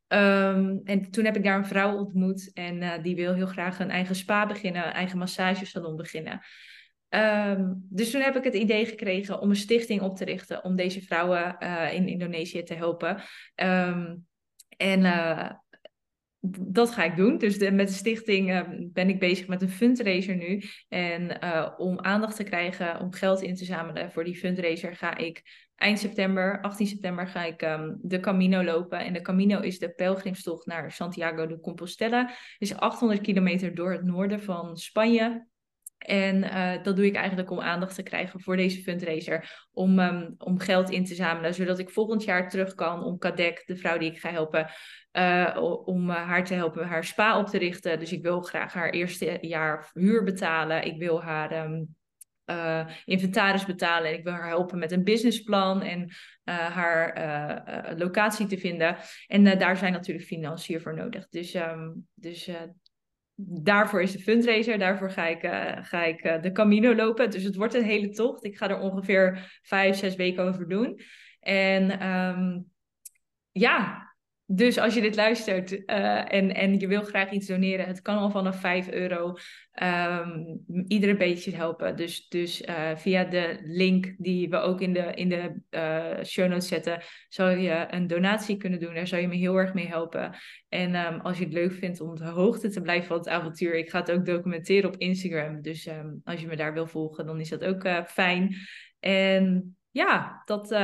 [0.08, 3.90] Ehm, en toen heb ik daar een vrouw ontmoet en die wil heel graag een
[3.90, 6.40] eigen spa beginnen, een eigen massagesalon beginnen.
[7.10, 10.76] Ehm, dus toen heb ik het idee gekregen om een stichting op te richten om
[10.76, 11.58] deze vrouwen
[11.92, 13.22] in Indonesië te helpen.
[13.56, 14.16] Ehm,
[14.78, 15.02] en
[16.60, 17.38] dat ga ik doen.
[17.38, 18.62] Dus met de stichting uh,
[18.94, 20.64] ben ik bezig met een fundraiser nu.
[20.90, 25.18] En uh, om aandacht te krijgen, om geld in te zamelen voor die fundraiser, ga
[25.18, 25.44] ik
[25.76, 29.00] eind september, 18 september, ga ik um, de Camino lopen.
[29.00, 32.32] En de Camino is de pelgrimstocht naar Santiago de Compostela.
[32.58, 35.48] is 800 kilometer door het noorden van Spanje.
[35.98, 39.68] En uh, dat doe ik eigenlijk om aandacht te krijgen voor deze fundraiser.
[39.72, 43.64] Om, um, om geld in te zamelen, zodat ik volgend jaar terug kan om Kadek,
[43.66, 44.70] de vrouw die ik ga helpen,
[45.12, 48.00] uh, om haar te helpen haar spa op te richten.
[48.00, 50.86] Dus ik wil graag haar eerste jaar huur betalen.
[50.86, 51.70] Ik wil haar
[52.46, 54.10] uh, inventaris betalen.
[54.10, 56.12] En ik wil haar helpen met een businessplan en
[56.46, 58.98] haar locatie te vinden.
[59.28, 61.28] En daar zijn natuurlijk financiën voor nodig.
[61.30, 62.50] Dus, um, dus
[63.40, 64.78] daarvoor is de fundraiser.
[64.78, 67.30] Daarvoor ga ik, uh, ga ik uh, de Camino lopen.
[67.30, 68.44] Dus het wordt een hele tocht.
[68.44, 71.00] Ik ga er ongeveer vijf, zes weken over doen.
[71.40, 72.72] En um,
[73.52, 74.07] ja,
[74.50, 78.18] dus als je dit luistert uh, en, en je wil graag iets doneren, het kan
[78.18, 79.36] al vanaf 5 euro
[79.84, 81.96] um, iedere beetje helpen.
[81.96, 86.50] Dus, dus uh, via de link die we ook in de, in de uh, show
[86.50, 88.94] notes zetten, zou je een donatie kunnen doen.
[88.94, 90.36] Daar zou je me heel erg mee helpen.
[90.70, 93.30] En um, als je het leuk vindt om op de hoogte te blijven van het
[93.30, 95.62] avontuur, ik ga het ook documenteren op Instagram.
[95.62, 98.56] Dus um, als je me daar wil volgen, dan is dat ook fijn.
[99.00, 100.78] En ja, dat,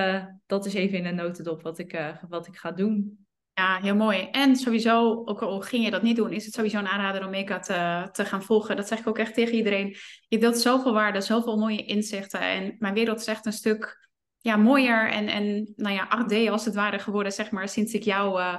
[0.45, 3.22] dat is even in een notendop wat ik, wat ik ga doen.
[3.56, 4.28] Ja, heel mooi.
[4.32, 7.30] En sowieso, ook al ging je dat niet doen, is het sowieso een aanrader om
[7.30, 8.76] Meka te, te gaan volgen.
[8.76, 9.95] Dat zeg ik ook echt tegen iedereen.
[10.28, 12.39] Je deelt zoveel waarde, zoveel mooie inzichten.
[12.39, 16.66] En mijn wereld is echt een stuk ja, mooier en, en nou ja, 8D als
[16.66, 18.58] het ware geworden, zeg maar, sinds ik jou, uh,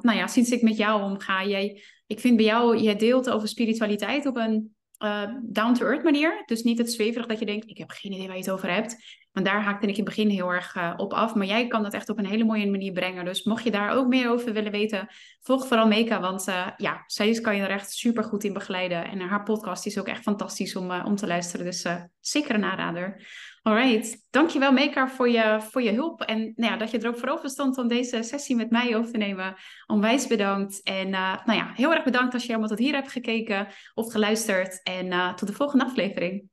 [0.00, 1.44] nou ja, sinds ik met jou omga.
[1.44, 6.42] Jij, ik vind bij jou, jij deelt over spiritualiteit op een uh, down-to-earth manier.
[6.46, 8.72] Dus niet het zweverig dat je denkt, ik heb geen idee waar je het over
[8.72, 9.17] hebt.
[9.32, 11.34] Want daar haakte ik in het begin heel erg uh, op af.
[11.34, 13.24] Maar jij kan dat echt op een hele mooie manier brengen.
[13.24, 15.08] Dus mocht je daar ook meer over willen weten,
[15.40, 16.20] volg vooral Meka.
[16.20, 19.04] Want uh, ja, zij kan je er echt super goed in begeleiden.
[19.04, 21.66] En haar podcast is ook echt fantastisch om, om te luisteren.
[21.66, 21.86] Dus
[22.20, 23.26] zeker een aanrader.
[23.62, 26.22] Alright, dankjewel Meka voor je, voor je hulp.
[26.22, 28.96] En nou ja, dat je er ook voor over stond om deze sessie met mij
[28.96, 29.54] over te nemen.
[29.86, 30.82] Onwijs bedankt.
[30.82, 34.82] En nou ja, heel erg bedankt als je helemaal tot hier hebt gekeken of geluisterd.
[34.82, 36.48] En tot de volgende aflevering.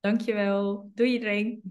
[0.00, 0.90] Dankjewel.
[0.94, 1.62] Doei iedereen.